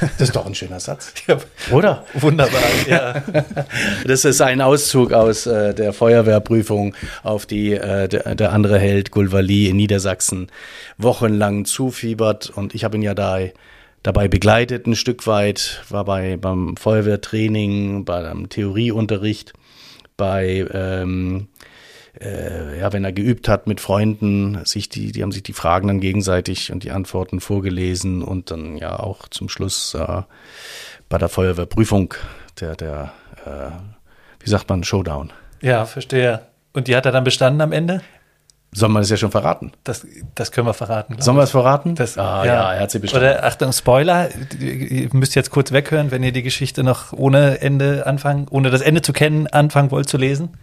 Das 0.00 0.20
ist 0.20 0.36
doch 0.36 0.46
ein 0.46 0.54
schöner 0.54 0.80
Satz. 0.80 1.12
Ja, 1.26 1.38
Oder? 1.72 2.04
Wunderbar, 2.14 2.60
ja. 2.88 3.22
Das 4.06 4.24
ist 4.24 4.40
ein 4.40 4.60
Auszug 4.60 5.12
aus 5.12 5.46
äh, 5.46 5.74
der 5.74 5.92
Feuerwehrprüfung, 5.92 6.94
auf 7.24 7.46
die 7.46 7.72
äh, 7.72 8.08
der, 8.08 8.34
der, 8.36 8.52
andere 8.52 8.78
Held 8.78 9.10
Gulvali 9.10 9.68
in 9.68 9.76
Niedersachsen 9.76 10.50
wochenlang 10.98 11.64
zufiebert. 11.64 12.50
Und 12.50 12.74
ich 12.74 12.84
habe 12.84 12.96
ihn 12.96 13.02
ja 13.02 13.14
da 13.14 13.38
dabei 14.02 14.28
begleitet 14.28 14.86
ein 14.86 14.96
Stück 14.96 15.26
weit, 15.26 15.82
war 15.88 16.04
bei 16.04 16.36
beim 16.36 16.76
Feuerwehrtraining, 16.76 18.04
beim 18.04 18.48
Theorieunterricht, 18.48 19.52
bei 20.16 20.66
ähm, 20.72 21.48
äh, 22.20 22.78
ja, 22.78 22.92
wenn 22.92 23.04
er 23.04 23.12
geübt 23.12 23.48
hat 23.48 23.66
mit 23.66 23.80
Freunden, 23.80 24.64
sich 24.64 24.88
die, 24.88 25.12
die 25.12 25.22
haben 25.22 25.32
sich 25.32 25.42
die 25.42 25.54
Fragen 25.54 25.88
dann 25.88 26.00
gegenseitig 26.00 26.70
und 26.70 26.84
die 26.84 26.90
Antworten 26.90 27.40
vorgelesen 27.40 28.22
und 28.22 28.50
dann 28.50 28.76
ja 28.76 28.98
auch 28.98 29.28
zum 29.28 29.48
Schluss 29.48 29.94
äh, 29.94 30.22
bei 31.08 31.18
der 31.18 31.28
Feuerwehrprüfung 31.28 32.14
der, 32.60 32.76
der, 32.76 33.12
äh, 33.46 33.70
wie 34.40 34.50
sagt 34.50 34.68
man, 34.68 34.84
Showdown. 34.84 35.32
Ja, 35.62 35.86
verstehe. 35.86 36.42
Und 36.72 36.88
die 36.88 36.96
hat 36.96 37.06
er 37.06 37.12
dann 37.12 37.24
bestanden 37.24 37.60
am 37.60 37.72
Ende? 37.72 38.02
Soll 38.74 38.88
man 38.88 39.02
das 39.02 39.10
ja 39.10 39.18
schon 39.18 39.30
verraten? 39.30 39.72
Das, 39.84 40.06
das 40.34 40.50
können 40.50 40.66
wir 40.66 40.72
verraten. 40.72 41.20
Sollen 41.20 41.36
wir 41.36 41.42
es 41.42 41.50
verraten? 41.50 41.94
Das, 41.94 42.16
ah, 42.16 42.42
ja. 42.44 42.54
ja, 42.54 42.72
er 42.72 42.80
hat 42.80 42.90
sie 42.90 43.00
bestimmt. 43.00 43.22
Oder 43.22 43.44
Achtung, 43.44 43.70
Spoiler, 43.70 44.30
ihr 44.58 45.10
müsst 45.12 45.34
jetzt 45.34 45.50
kurz 45.50 45.72
weghören, 45.72 46.10
wenn 46.10 46.22
ihr 46.22 46.32
die 46.32 46.42
Geschichte 46.42 46.82
noch 46.82 47.12
ohne 47.12 47.60
Ende 47.60 48.06
anfangen, 48.06 48.46
ohne 48.48 48.70
das 48.70 48.80
Ende 48.80 49.02
zu 49.02 49.12
kennen, 49.12 49.46
anfangen 49.46 49.90
wollt 49.90 50.08
zu 50.08 50.16
lesen. 50.16 50.56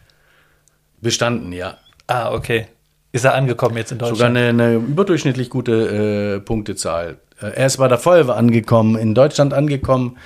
Bestanden, 1.01 1.53
ja. 1.53 1.77
Ah, 2.07 2.31
okay. 2.33 2.67
Ist 3.11 3.25
er 3.25 3.35
angekommen 3.35 3.77
jetzt 3.77 3.91
in 3.91 3.99
Deutschland? 3.99 4.17
Sogar 4.17 4.29
eine, 4.29 4.49
eine 4.49 4.75
überdurchschnittlich 4.75 5.51
gute 5.51 6.37
äh, 6.37 6.39
Punktezahl. 6.39 7.17
äh, 7.39 7.47
er 7.47 7.67
ist 7.67 7.77
bei 7.77 7.87
der 7.87 7.99
Feuerwehr 7.99 8.35
angekommen, 8.35 8.97
in 8.97 9.13
Deutschland 9.13 9.53
angekommen. 9.53 10.17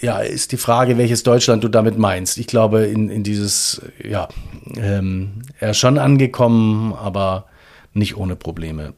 Ja, 0.00 0.18
ist 0.18 0.52
die 0.52 0.56
Frage, 0.56 0.98
welches 0.98 1.22
Deutschland 1.22 1.62
du 1.62 1.68
damit 1.68 1.98
meinst. 1.98 2.38
Ich 2.38 2.46
glaube, 2.46 2.86
in, 2.86 3.08
in 3.08 3.22
dieses, 3.22 3.80
ja, 4.02 4.28
ähm, 4.76 5.42
er 5.58 5.70
ist 5.70 5.78
schon 5.78 5.98
angekommen, 5.98 6.92
aber 6.92 7.46
nicht 7.92 8.16
ohne 8.16 8.36
Probleme. 8.36 8.94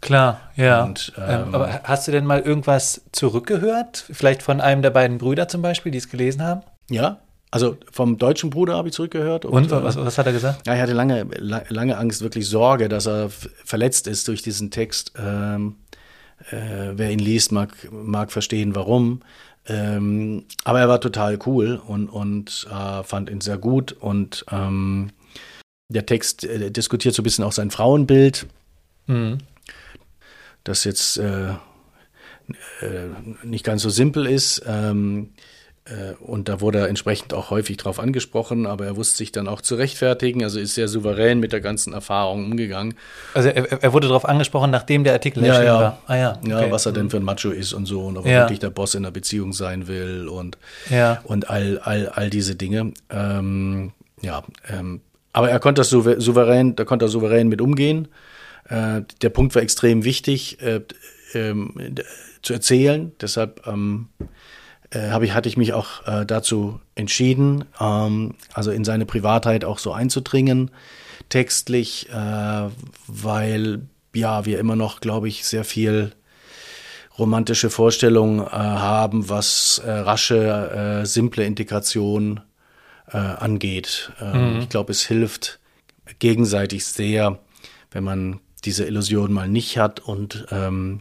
Klar, 0.00 0.40
ja. 0.54 0.84
Und, 0.84 1.12
ähm, 1.16 1.24
ähm, 1.48 1.54
aber 1.54 1.80
hast 1.84 2.06
du 2.06 2.12
denn 2.12 2.26
mal 2.26 2.40
irgendwas 2.40 3.02
zurückgehört? 3.12 4.04
Vielleicht 4.12 4.42
von 4.42 4.60
einem 4.60 4.82
der 4.82 4.90
beiden 4.90 5.18
Brüder 5.18 5.48
zum 5.48 5.62
Beispiel, 5.62 5.90
die 5.90 5.98
es 5.98 6.08
gelesen 6.08 6.42
haben? 6.42 6.62
Ja, 6.90 7.18
also 7.54 7.76
vom 7.92 8.18
deutschen 8.18 8.50
Bruder 8.50 8.74
habe 8.74 8.88
ich 8.88 8.94
zurückgehört. 8.94 9.44
Und, 9.44 9.70
und 9.70 9.84
was, 9.84 9.96
was, 9.96 10.18
hat 10.18 10.26
er 10.26 10.32
gesagt? 10.32 10.66
Ja, 10.66 10.74
ich 10.74 10.80
hatte 10.80 10.92
lange, 10.92 11.24
lange 11.38 11.96
Angst, 11.96 12.20
wirklich 12.20 12.48
Sorge, 12.48 12.88
dass 12.88 13.06
er 13.06 13.30
verletzt 13.30 14.08
ist 14.08 14.26
durch 14.26 14.42
diesen 14.42 14.72
Text. 14.72 15.12
Ähm, 15.16 15.76
äh, 16.50 16.92
wer 16.94 17.12
ihn 17.12 17.20
liest, 17.20 17.52
mag, 17.52 17.70
mag 17.92 18.32
verstehen, 18.32 18.74
warum. 18.74 19.20
Ähm, 19.66 20.44
aber 20.64 20.80
er 20.80 20.88
war 20.88 21.00
total 21.00 21.38
cool 21.46 21.80
und, 21.86 22.08
und 22.08 22.66
äh, 22.70 23.02
fand 23.02 23.30
ihn 23.30 23.40
sehr 23.40 23.58
gut. 23.58 23.92
Und 23.92 24.44
ähm, 24.50 25.10
der 25.88 26.06
Text 26.06 26.44
äh, 26.44 26.70
diskutiert 26.70 27.14
so 27.14 27.22
ein 27.22 27.24
bisschen 27.24 27.44
auch 27.44 27.52
sein 27.52 27.70
Frauenbild. 27.70 28.46
Mhm 29.06 29.38
das 30.64 30.84
jetzt 30.84 31.18
äh, 31.18 31.50
äh, 31.50 31.56
nicht 33.42 33.64
ganz 33.64 33.82
so 33.82 33.90
simpel 33.90 34.26
ist. 34.26 34.62
Ähm, 34.66 35.34
äh, 35.34 35.53
und 36.20 36.48
da 36.48 36.62
wurde 36.62 36.78
er 36.78 36.88
entsprechend 36.88 37.34
auch 37.34 37.50
häufig 37.50 37.76
drauf 37.76 38.00
angesprochen, 38.00 38.64
aber 38.64 38.86
er 38.86 38.96
wusste 38.96 39.18
sich 39.18 39.32
dann 39.32 39.48
auch 39.48 39.60
zu 39.60 39.74
rechtfertigen, 39.74 40.42
also 40.42 40.58
ist 40.58 40.74
sehr 40.74 40.88
souverän 40.88 41.40
mit 41.40 41.52
der 41.52 41.60
ganzen 41.60 41.92
Erfahrung 41.92 42.46
umgegangen. 42.46 42.94
Also 43.34 43.50
er, 43.50 43.82
er 43.82 43.92
wurde 43.92 44.08
darauf 44.08 44.24
angesprochen, 44.24 44.70
nachdem 44.70 45.04
der 45.04 45.12
Artikel 45.12 45.44
ja, 45.44 45.62
ja. 45.62 45.74
war. 45.74 45.98
Ah, 46.06 46.16
ja, 46.16 46.38
okay. 46.40 46.48
ja, 46.48 46.70
was 46.70 46.86
er 46.86 46.92
denn 46.92 47.10
für 47.10 47.18
ein 47.18 47.22
Macho 47.22 47.50
ist 47.50 47.74
und 47.74 47.84
so 47.84 48.00
und 48.06 48.16
ob 48.16 48.24
er 48.24 48.32
ja. 48.32 48.40
wirklich 48.44 48.60
der 48.60 48.70
Boss 48.70 48.94
in 48.94 49.02
der 49.02 49.10
Beziehung 49.10 49.52
sein 49.52 49.86
will 49.86 50.26
und, 50.26 50.56
ja. 50.88 51.20
und 51.24 51.50
all, 51.50 51.78
all, 51.80 52.08
all 52.08 52.30
diese 52.30 52.54
Dinge. 52.54 52.94
Ähm, 53.10 53.92
ja, 54.22 54.42
ähm, 54.70 55.02
aber 55.34 55.50
er 55.50 55.60
konnte 55.60 55.80
das 55.80 55.90
souverän, 55.90 56.76
da 56.76 56.84
konnte 56.86 57.04
er 57.04 57.08
souverän 57.08 57.48
mit 57.48 57.60
umgehen. 57.60 58.08
Äh, 58.70 59.02
der 59.20 59.28
Punkt 59.28 59.54
war 59.54 59.60
extrem 59.60 60.04
wichtig 60.04 60.62
äh, 60.62 60.80
ähm, 61.34 61.74
zu 62.40 62.54
erzählen. 62.54 63.12
Deshalb 63.20 63.66
ähm, 63.66 64.08
äh, 64.20 64.24
habe 64.98 65.24
ich, 65.26 65.32
hatte 65.32 65.48
ich 65.48 65.56
mich 65.56 65.72
auch 65.72 66.06
äh, 66.06 66.24
dazu 66.24 66.80
entschieden, 66.94 67.64
ähm, 67.80 68.34
also 68.52 68.70
in 68.70 68.84
seine 68.84 69.06
Privatheit 69.06 69.64
auch 69.64 69.78
so 69.78 69.92
einzudringen, 69.92 70.70
textlich, 71.28 72.08
äh, 72.10 72.68
weil 73.06 73.82
ja 74.14 74.44
wir 74.44 74.58
immer 74.58 74.76
noch, 74.76 75.00
glaube 75.00 75.28
ich, 75.28 75.44
sehr 75.44 75.64
viel 75.64 76.12
romantische 77.18 77.70
Vorstellungen 77.70 78.40
äh, 78.40 78.50
haben, 78.50 79.28
was 79.28 79.80
äh, 79.84 79.90
rasche, 79.90 81.02
äh, 81.02 81.06
simple 81.06 81.44
Integration 81.44 82.40
äh, 83.08 83.16
angeht. 83.16 84.12
Ähm, 84.20 84.54
mhm. 84.54 84.60
Ich 84.60 84.68
glaube, 84.68 84.92
es 84.92 85.02
hilft 85.02 85.60
gegenseitig 86.18 86.84
sehr, 86.86 87.38
wenn 87.90 88.04
man 88.04 88.40
diese 88.64 88.84
Illusion 88.84 89.32
mal 89.32 89.48
nicht 89.48 89.78
hat 89.78 90.00
und 90.00 90.46
ähm, 90.50 91.00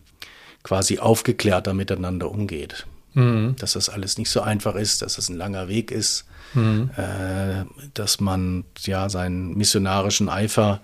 quasi 0.63 0.99
aufgeklärter 0.99 1.73
miteinander 1.73 2.29
umgeht. 2.29 2.85
Mhm. 3.13 3.55
Dass 3.57 3.73
das 3.73 3.89
alles 3.89 4.17
nicht 4.17 4.29
so 4.29 4.41
einfach 4.41 4.75
ist, 4.75 5.01
dass 5.01 5.17
es 5.17 5.29
ein 5.29 5.37
langer 5.37 5.67
Weg 5.67 5.91
ist, 5.91 6.25
mhm. 6.53 6.89
äh, 6.97 7.65
dass 7.93 8.19
man 8.19 8.65
ja 8.85 9.09
seinen 9.09 9.55
missionarischen 9.55 10.29
Eifer 10.29 10.81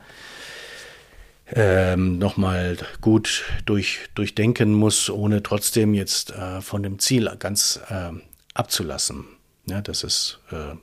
ähm, 1.52 2.20
nochmal 2.20 2.78
gut 3.02 3.44
durch, 3.66 4.00
durchdenken 4.16 4.74
muss, 4.74 5.10
ohne 5.10 5.42
trotzdem 5.42 5.94
jetzt 5.94 6.32
äh, 6.32 6.62
von 6.62 6.84
dem 6.84 7.00
Ziel 7.00 7.32
ganz 7.40 7.80
äh, 7.90 8.12
abzulassen. 8.54 9.26
Ja, 9.66 9.82
das 9.82 10.04
ist, 10.04 10.40
äh, 10.52 10.76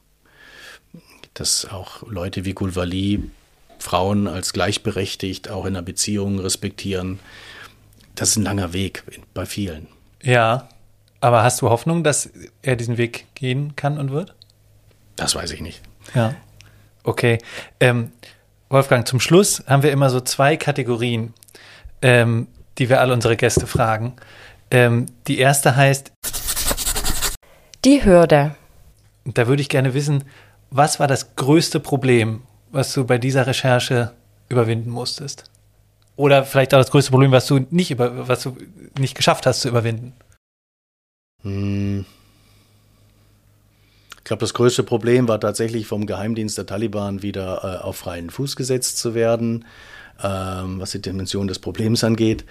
dass 1.34 1.66
auch 1.66 2.02
Leute 2.08 2.44
wie 2.44 2.54
Gulvali 2.54 3.30
Frauen 3.78 4.26
als 4.26 4.52
gleichberechtigt 4.52 5.50
auch 5.50 5.66
in 5.66 5.76
einer 5.76 5.82
Beziehung 5.82 6.40
respektieren. 6.40 7.20
Das 8.14 8.30
ist 8.30 8.36
ein 8.36 8.42
langer 8.42 8.72
Weg 8.72 9.04
bei 9.34 9.46
vielen. 9.46 9.86
Ja, 10.22 10.68
aber 11.20 11.42
hast 11.42 11.62
du 11.62 11.70
Hoffnung, 11.70 12.04
dass 12.04 12.30
er 12.62 12.76
diesen 12.76 12.98
Weg 12.98 13.26
gehen 13.34 13.74
kann 13.76 13.98
und 13.98 14.10
wird? 14.10 14.34
Das 15.16 15.34
weiß 15.34 15.50
ich 15.52 15.60
nicht. 15.60 15.82
Ja. 16.14 16.34
Okay. 17.04 17.38
Ähm, 17.80 18.12
Wolfgang, 18.68 19.06
zum 19.06 19.20
Schluss 19.20 19.62
haben 19.66 19.82
wir 19.82 19.92
immer 19.92 20.10
so 20.10 20.20
zwei 20.20 20.56
Kategorien, 20.56 21.32
ähm, 22.02 22.48
die 22.78 22.88
wir 22.88 23.00
alle 23.00 23.12
unsere 23.12 23.36
Gäste 23.36 23.66
fragen. 23.66 24.14
Ähm, 24.70 25.06
die 25.26 25.38
erste 25.38 25.76
heißt 25.76 26.12
Die 27.84 28.04
Hürde. 28.04 28.56
Da 29.24 29.46
würde 29.46 29.62
ich 29.62 29.68
gerne 29.68 29.94
wissen, 29.94 30.24
was 30.70 31.00
war 31.00 31.06
das 31.06 31.36
größte 31.36 31.80
Problem 31.80 32.42
was 32.76 32.92
du 32.92 33.04
bei 33.04 33.18
dieser 33.18 33.46
Recherche 33.46 34.12
überwinden 34.48 34.90
musstest? 34.90 35.44
Oder 36.16 36.44
vielleicht 36.44 36.72
auch 36.74 36.78
das 36.78 36.90
größte 36.90 37.10
Problem, 37.10 37.32
was 37.32 37.46
du 37.46 37.66
nicht 37.70 37.90
über, 37.90 38.28
was 38.28 38.42
du 38.42 38.56
nicht 38.98 39.16
geschafft 39.16 39.46
hast 39.46 39.60
zu 39.60 39.68
überwinden? 39.68 40.12
Hm. 41.46 42.04
Ich 44.18 44.24
glaube, 44.24 44.40
das 44.40 44.54
größte 44.54 44.82
Problem 44.82 45.28
war 45.28 45.38
tatsächlich 45.38 45.86
vom 45.86 46.06
Geheimdienst 46.06 46.58
der 46.58 46.66
Taliban 46.66 47.22
wieder 47.22 47.60
äh, 47.62 47.84
auf 47.84 47.96
freien 47.96 48.30
Fuß 48.30 48.56
gesetzt 48.56 48.98
zu 48.98 49.14
werden, 49.14 49.64
ähm, 50.20 50.80
was 50.80 50.90
die 50.90 51.00
Dimension 51.00 51.46
des 51.46 51.60
Problems 51.60 52.02
angeht. 52.02 52.44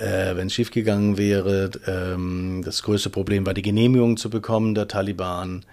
Äh, 0.00 0.34
Wenn 0.34 0.48
es 0.48 0.54
schiefgegangen 0.54 1.16
wäre, 1.18 1.70
ähm, 1.86 2.62
das 2.64 2.82
größte 2.82 3.10
Problem 3.10 3.46
war 3.46 3.54
die 3.54 3.62
Genehmigung 3.62 4.16
zu 4.16 4.28
bekommen 4.28 4.74
der 4.74 4.88
Taliban. 4.88 5.64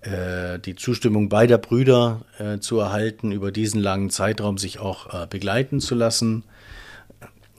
Äh, 0.00 0.58
die 0.58 0.74
Zustimmung 0.74 1.28
beider 1.28 1.58
Brüder 1.58 2.22
äh, 2.38 2.58
zu 2.58 2.80
erhalten, 2.80 3.30
über 3.30 3.52
diesen 3.52 3.80
langen 3.80 4.10
Zeitraum 4.10 4.58
sich 4.58 4.80
auch 4.80 5.14
äh, 5.14 5.26
begleiten 5.28 5.78
zu 5.78 5.94
lassen. 5.94 6.42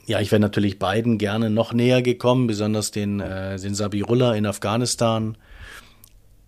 Ja, 0.08 0.20
ich 0.20 0.32
wäre 0.32 0.40
natürlich 0.40 0.78
beiden 0.78 1.18
gerne 1.18 1.50
noch 1.50 1.74
näher 1.74 2.00
gekommen, 2.00 2.46
besonders 2.46 2.90
den, 2.90 3.20
äh, 3.20 3.58
den 3.58 3.74
Sabirullah 3.74 4.34
in 4.36 4.46
Afghanistan. 4.46 5.36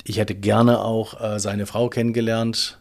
Ich 0.02 0.16
hätte 0.16 0.34
gerne 0.34 0.80
auch 0.80 1.20
äh, 1.20 1.38
seine 1.38 1.66
Frau 1.66 1.90
kennengelernt 1.90 2.78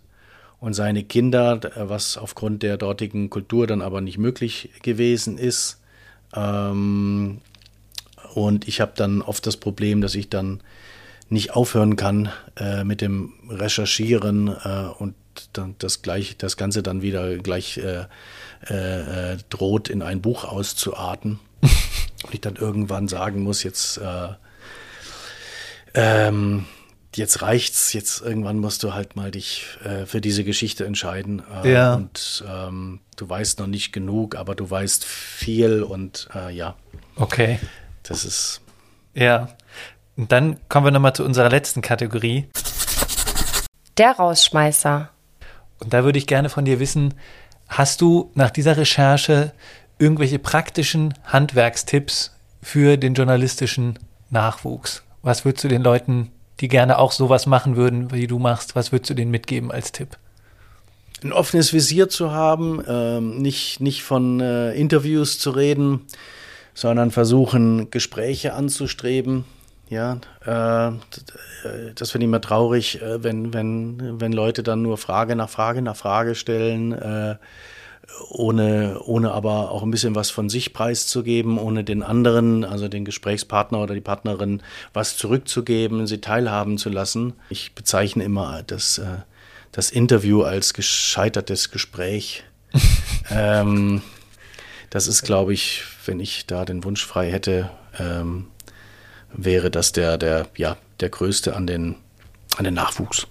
und 0.61 0.73
seine 0.73 1.03
Kinder, 1.03 1.59
was 1.75 2.17
aufgrund 2.17 2.63
der 2.63 2.77
dortigen 2.77 3.29
Kultur 3.29 3.67
dann 3.67 3.81
aber 3.81 3.99
nicht 3.99 4.17
möglich 4.17 4.69
gewesen 4.81 5.37
ist. 5.37 5.81
Ähm, 6.33 7.41
und 8.33 8.65
ich 8.69 8.79
habe 8.79 8.93
dann 8.95 9.21
oft 9.21 9.45
das 9.47 9.57
Problem, 9.57 9.99
dass 9.99 10.15
ich 10.15 10.29
dann 10.29 10.61
nicht 11.27 11.57
aufhören 11.57 11.97
kann 11.97 12.29
äh, 12.55 12.85
mit 12.85 13.01
dem 13.01 13.33
Recherchieren 13.49 14.47
äh, 14.47 14.85
und 14.97 15.13
dann 15.53 15.75
das 15.79 16.01
gleich, 16.01 16.37
das 16.37 16.57
Ganze 16.57 16.83
dann 16.83 17.01
wieder 17.01 17.37
gleich 17.37 17.77
äh, 17.77 18.05
äh, 18.67 19.33
äh 19.33 19.37
droht, 19.49 19.89
in 19.89 20.01
ein 20.01 20.21
Buch 20.21 20.43
auszuarten. 20.43 21.39
und 21.61 22.33
ich 22.33 22.41
dann 22.41 22.55
irgendwann 22.55 23.07
sagen 23.07 23.41
muss, 23.41 23.63
jetzt, 23.63 23.97
äh, 23.97 24.29
ähm, 25.93 26.65
jetzt 27.15 27.41
reicht's, 27.41 27.93
jetzt 27.93 28.21
irgendwann 28.21 28.59
musst 28.59 28.83
du 28.83 28.93
halt 28.93 29.15
mal 29.15 29.31
dich 29.31 29.65
äh, 29.83 30.05
für 30.05 30.21
diese 30.21 30.43
Geschichte 30.43 30.85
entscheiden. 30.85 31.41
Äh, 31.63 31.73
ja. 31.73 31.95
Und 31.95 32.43
ähm, 32.47 32.99
du 33.15 33.29
weißt 33.29 33.59
noch 33.59 33.67
nicht 33.67 33.91
genug, 33.91 34.35
aber 34.35 34.55
du 34.55 34.69
weißt 34.69 35.05
viel 35.05 35.83
und 35.83 36.29
äh, 36.35 36.53
ja. 36.53 36.75
Okay. 37.15 37.59
Das 38.03 38.25
ist. 38.25 38.61
Ja. 39.13 39.49
Und 40.15 40.31
dann 40.31 40.57
kommen 40.67 40.85
wir 40.85 40.91
nochmal 40.91 41.13
zu 41.13 41.23
unserer 41.23 41.49
letzten 41.49 41.81
Kategorie. 41.81 42.49
Der 43.97 44.11
Rausschmeißer. 44.11 45.09
Und 45.79 45.93
da 45.93 46.03
würde 46.03 46.19
ich 46.19 46.27
gerne 46.27 46.49
von 46.49 46.65
dir 46.65 46.79
wissen, 46.79 47.13
hast 47.67 48.01
du 48.01 48.31
nach 48.35 48.49
dieser 48.49 48.77
Recherche 48.77 49.53
irgendwelche 49.97 50.39
praktischen 50.39 51.13
Handwerkstipps 51.25 52.35
für 52.61 52.97
den 52.97 53.13
journalistischen 53.13 53.99
Nachwuchs? 54.29 55.03
Was 55.21 55.45
würdest 55.45 55.63
du 55.63 55.67
den 55.67 55.83
Leuten, 55.83 56.31
die 56.59 56.67
gerne 56.67 56.97
auch 56.97 57.11
sowas 57.11 57.45
machen 57.45 57.75
würden, 57.75 58.11
wie 58.11 58.27
du 58.27 58.39
machst, 58.39 58.75
was 58.75 58.91
würdest 58.91 59.09
du 59.09 59.13
denen 59.13 59.31
mitgeben 59.31 59.71
als 59.71 59.91
Tipp? 59.91 60.17
Ein 61.21 61.33
offenes 61.33 61.73
Visier 61.73 62.07
zu 62.07 62.31
haben, 62.31 62.81
ähm, 62.87 63.41
nicht, 63.41 63.81
nicht 63.81 64.03
von 64.03 64.39
äh, 64.39 64.71
Interviews 64.73 65.37
zu 65.37 65.51
reden, 65.51 66.05
sondern 66.73 67.11
versuchen, 67.11 67.91
Gespräche 67.91 68.53
anzustreben, 68.53 69.43
ja, 69.89 70.19
äh, 70.45 70.91
das 71.95 72.11
finde 72.11 72.25
ich 72.25 72.29
immer 72.29 72.41
traurig, 72.41 73.01
äh, 73.01 73.23
wenn, 73.23 73.53
wenn, 73.53 74.21
wenn 74.21 74.31
Leute 74.31 74.63
dann 74.63 74.81
nur 74.81 74.97
Frage 74.97 75.35
nach 75.35 75.49
Frage 75.49 75.81
nach 75.81 75.95
Frage 75.95 76.35
stellen, 76.35 76.93
äh, 76.93 77.35
ohne, 78.29 78.99
ohne 79.05 79.31
aber 79.31 79.71
auch 79.71 79.83
ein 79.83 79.91
bisschen 79.91 80.15
was 80.15 80.29
von 80.29 80.49
sich 80.49 80.73
preiszugeben, 80.73 81.57
ohne 81.57 81.83
den 81.83 82.03
anderen, 82.03 82.65
also 82.65 82.87
den 82.87 83.05
Gesprächspartner 83.05 83.79
oder 83.79 83.93
die 83.93 84.01
Partnerin, 84.01 84.61
was 84.93 85.17
zurückzugeben, 85.17 86.07
sie 86.07 86.19
teilhaben 86.19 86.77
zu 86.77 86.89
lassen. 86.89 87.33
Ich 87.49 87.73
bezeichne 87.75 88.23
immer 88.23 88.63
das, 88.63 88.97
äh, 88.97 89.05
das 89.71 89.91
Interview 89.91 90.43
als 90.43 90.73
gescheitertes 90.73 91.71
Gespräch. 91.71 92.43
ähm, 93.31 94.01
Das 94.89 95.07
ist, 95.07 95.23
glaube 95.23 95.53
ich, 95.53 95.83
wenn 96.05 96.19
ich 96.19 96.47
da 96.47 96.65
den 96.65 96.83
Wunsch 96.83 97.05
frei 97.05 97.31
hätte, 97.31 97.69
ähm, 97.99 98.47
wäre 99.33 99.71
das 99.71 99.91
der, 99.91 100.17
der, 100.17 100.47
ja, 100.55 100.77
der 100.99 101.09
größte 101.09 101.55
an 101.55 101.67
den, 101.67 101.95
an 102.57 102.63
den 102.63 102.73
Nachwuchs. 102.73 103.27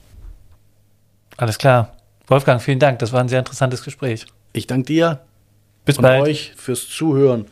Alles 1.37 1.59
klar. 1.59 1.95
Wolfgang, 2.27 2.61
vielen 2.61 2.79
Dank. 2.79 2.99
Das 2.99 3.13
war 3.13 3.21
ein 3.21 3.29
sehr 3.29 3.39
interessantes 3.39 3.83
Gespräch. 3.83 4.27
Ich 4.53 4.67
danke 4.67 4.87
dir. 4.87 5.21
Bis 5.85 5.97
und 5.97 6.03
bald. 6.03 6.23
euch 6.23 6.53
fürs 6.57 6.89
Zuhören. 6.89 7.47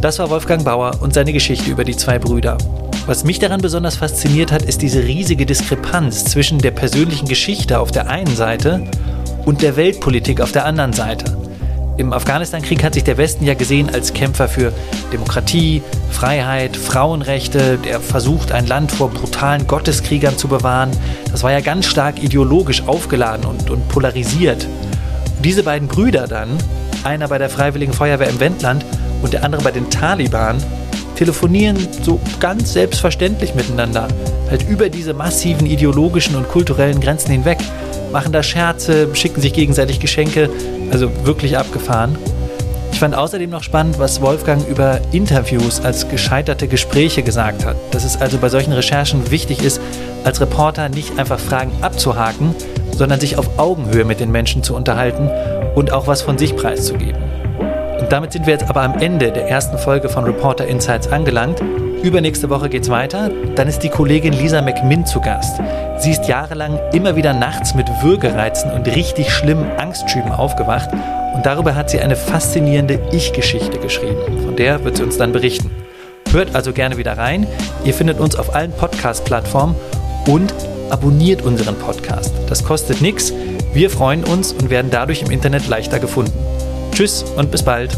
Das 0.00 0.18
war 0.18 0.30
Wolfgang 0.30 0.64
Bauer 0.64 1.02
und 1.02 1.12
seine 1.12 1.32
Geschichte 1.32 1.70
über 1.70 1.84
die 1.84 1.94
zwei 1.94 2.18
Brüder. 2.18 2.56
Was 3.06 3.24
mich 3.24 3.38
daran 3.38 3.60
besonders 3.60 3.96
fasziniert 3.96 4.52
hat, 4.52 4.62
ist 4.62 4.82
diese 4.82 5.02
riesige 5.02 5.46
Diskrepanz 5.46 6.24
zwischen 6.24 6.58
der 6.58 6.70
persönlichen 6.70 7.26
Geschichte 7.26 7.80
auf 7.80 7.90
der 7.90 8.08
einen 8.08 8.36
Seite 8.36 8.82
und 9.46 9.62
der 9.62 9.76
Weltpolitik 9.76 10.40
auf 10.40 10.52
der 10.52 10.64
anderen 10.64 10.92
Seite. 10.92 11.36
Im 11.96 12.12
Afghanistan-Krieg 12.12 12.82
hat 12.82 12.94
sich 12.94 13.04
der 13.04 13.18
Westen 13.18 13.44
ja 13.44 13.54
gesehen 13.54 13.90
als 13.92 14.14
Kämpfer 14.14 14.48
für 14.48 14.72
Demokratie, 15.12 15.82
Freiheit, 16.10 16.76
Frauenrechte, 16.76 17.78
der 17.78 18.00
versucht, 18.00 18.52
ein 18.52 18.66
Land 18.66 18.92
vor 18.92 19.10
brutalen 19.10 19.66
Gotteskriegern 19.66 20.38
zu 20.38 20.48
bewahren. 20.48 20.90
Das 21.30 21.42
war 21.42 21.52
ja 21.52 21.60
ganz 21.60 21.86
stark 21.86 22.22
ideologisch 22.22 22.84
aufgeladen 22.86 23.44
und, 23.44 23.70
und 23.70 23.86
polarisiert. 23.88 24.66
Diese 25.42 25.62
beiden 25.62 25.88
Brüder 25.88 26.26
dann, 26.26 26.48
einer 27.04 27.28
bei 27.28 27.38
der 27.38 27.50
Freiwilligen 27.50 27.92
Feuerwehr 27.92 28.28
im 28.28 28.40
Wendland 28.40 28.84
und 29.22 29.32
der 29.32 29.44
andere 29.44 29.62
bei 29.62 29.70
den 29.70 29.90
Taliban, 29.90 30.62
telefonieren 31.20 31.76
so 32.02 32.18
ganz 32.40 32.72
selbstverständlich 32.72 33.54
miteinander, 33.54 34.08
halt 34.48 34.66
über 34.66 34.88
diese 34.88 35.12
massiven 35.12 35.66
ideologischen 35.66 36.34
und 36.34 36.48
kulturellen 36.48 36.98
Grenzen 36.98 37.30
hinweg, 37.30 37.58
machen 38.10 38.32
da 38.32 38.42
Scherze, 38.42 39.06
schicken 39.14 39.42
sich 39.42 39.52
gegenseitig 39.52 40.00
Geschenke, 40.00 40.48
also 40.90 41.10
wirklich 41.26 41.58
abgefahren. 41.58 42.16
Ich 42.92 42.98
fand 42.98 43.14
außerdem 43.14 43.50
noch 43.50 43.62
spannend, 43.62 43.98
was 43.98 44.22
Wolfgang 44.22 44.66
über 44.66 44.98
Interviews 45.12 45.80
als 45.80 46.08
gescheiterte 46.08 46.68
Gespräche 46.68 47.22
gesagt 47.22 47.66
hat. 47.66 47.76
Dass 47.90 48.04
es 48.04 48.18
also 48.18 48.38
bei 48.38 48.48
solchen 48.48 48.72
Recherchen 48.72 49.30
wichtig 49.30 49.62
ist, 49.62 49.78
als 50.24 50.40
Reporter 50.40 50.88
nicht 50.88 51.18
einfach 51.18 51.38
Fragen 51.38 51.70
abzuhaken, 51.82 52.54
sondern 52.96 53.20
sich 53.20 53.36
auf 53.36 53.58
Augenhöhe 53.58 54.06
mit 54.06 54.20
den 54.20 54.32
Menschen 54.32 54.62
zu 54.62 54.74
unterhalten 54.74 55.28
und 55.74 55.92
auch 55.92 56.06
was 56.06 56.22
von 56.22 56.38
sich 56.38 56.56
preiszugeben. 56.56 57.29
Und 58.00 58.10
damit 58.10 58.32
sind 58.32 58.46
wir 58.46 58.54
jetzt 58.54 58.68
aber 58.68 58.82
am 58.82 58.98
Ende 58.98 59.30
der 59.30 59.48
ersten 59.48 59.76
Folge 59.76 60.08
von 60.08 60.24
Reporter 60.24 60.66
Insights 60.66 61.08
angelangt. 61.08 61.60
Übernächste 62.02 62.48
Woche 62.48 62.70
geht's 62.70 62.88
weiter. 62.88 63.30
Dann 63.56 63.68
ist 63.68 63.80
die 63.80 63.90
Kollegin 63.90 64.32
Lisa 64.32 64.62
McMinn 64.62 65.04
zu 65.04 65.20
Gast. 65.20 65.60
Sie 65.98 66.10
ist 66.10 66.26
jahrelang 66.26 66.78
immer 66.94 67.14
wieder 67.14 67.34
nachts 67.34 67.74
mit 67.74 67.86
Würgereizen 68.02 68.70
und 68.70 68.86
richtig 68.86 69.30
schlimmen 69.30 69.70
Angstschüben 69.76 70.32
aufgewacht. 70.32 70.88
Und 71.34 71.44
darüber 71.44 71.74
hat 71.74 71.90
sie 71.90 72.00
eine 72.00 72.16
faszinierende 72.16 72.98
Ich-Geschichte 73.12 73.78
geschrieben. 73.78 74.20
Von 74.44 74.56
der 74.56 74.82
wird 74.82 74.96
sie 74.96 75.02
uns 75.02 75.18
dann 75.18 75.32
berichten. 75.32 75.70
Hört 76.32 76.54
also 76.54 76.72
gerne 76.72 76.96
wieder 76.96 77.18
rein. 77.18 77.46
Ihr 77.84 77.92
findet 77.92 78.18
uns 78.18 78.34
auf 78.34 78.54
allen 78.54 78.72
Podcast-Plattformen 78.72 79.74
und 80.26 80.54
abonniert 80.88 81.42
unseren 81.42 81.76
Podcast. 81.76 82.32
Das 82.48 82.64
kostet 82.64 83.02
nichts. 83.02 83.32
Wir 83.74 83.90
freuen 83.90 84.24
uns 84.24 84.52
und 84.52 84.70
werden 84.70 84.90
dadurch 84.90 85.22
im 85.22 85.30
Internet 85.30 85.68
leichter 85.68 85.98
gefunden. 85.98 86.32
Tschüss 86.92 87.24
und 87.36 87.50
bis 87.50 87.62
bald. 87.62 87.96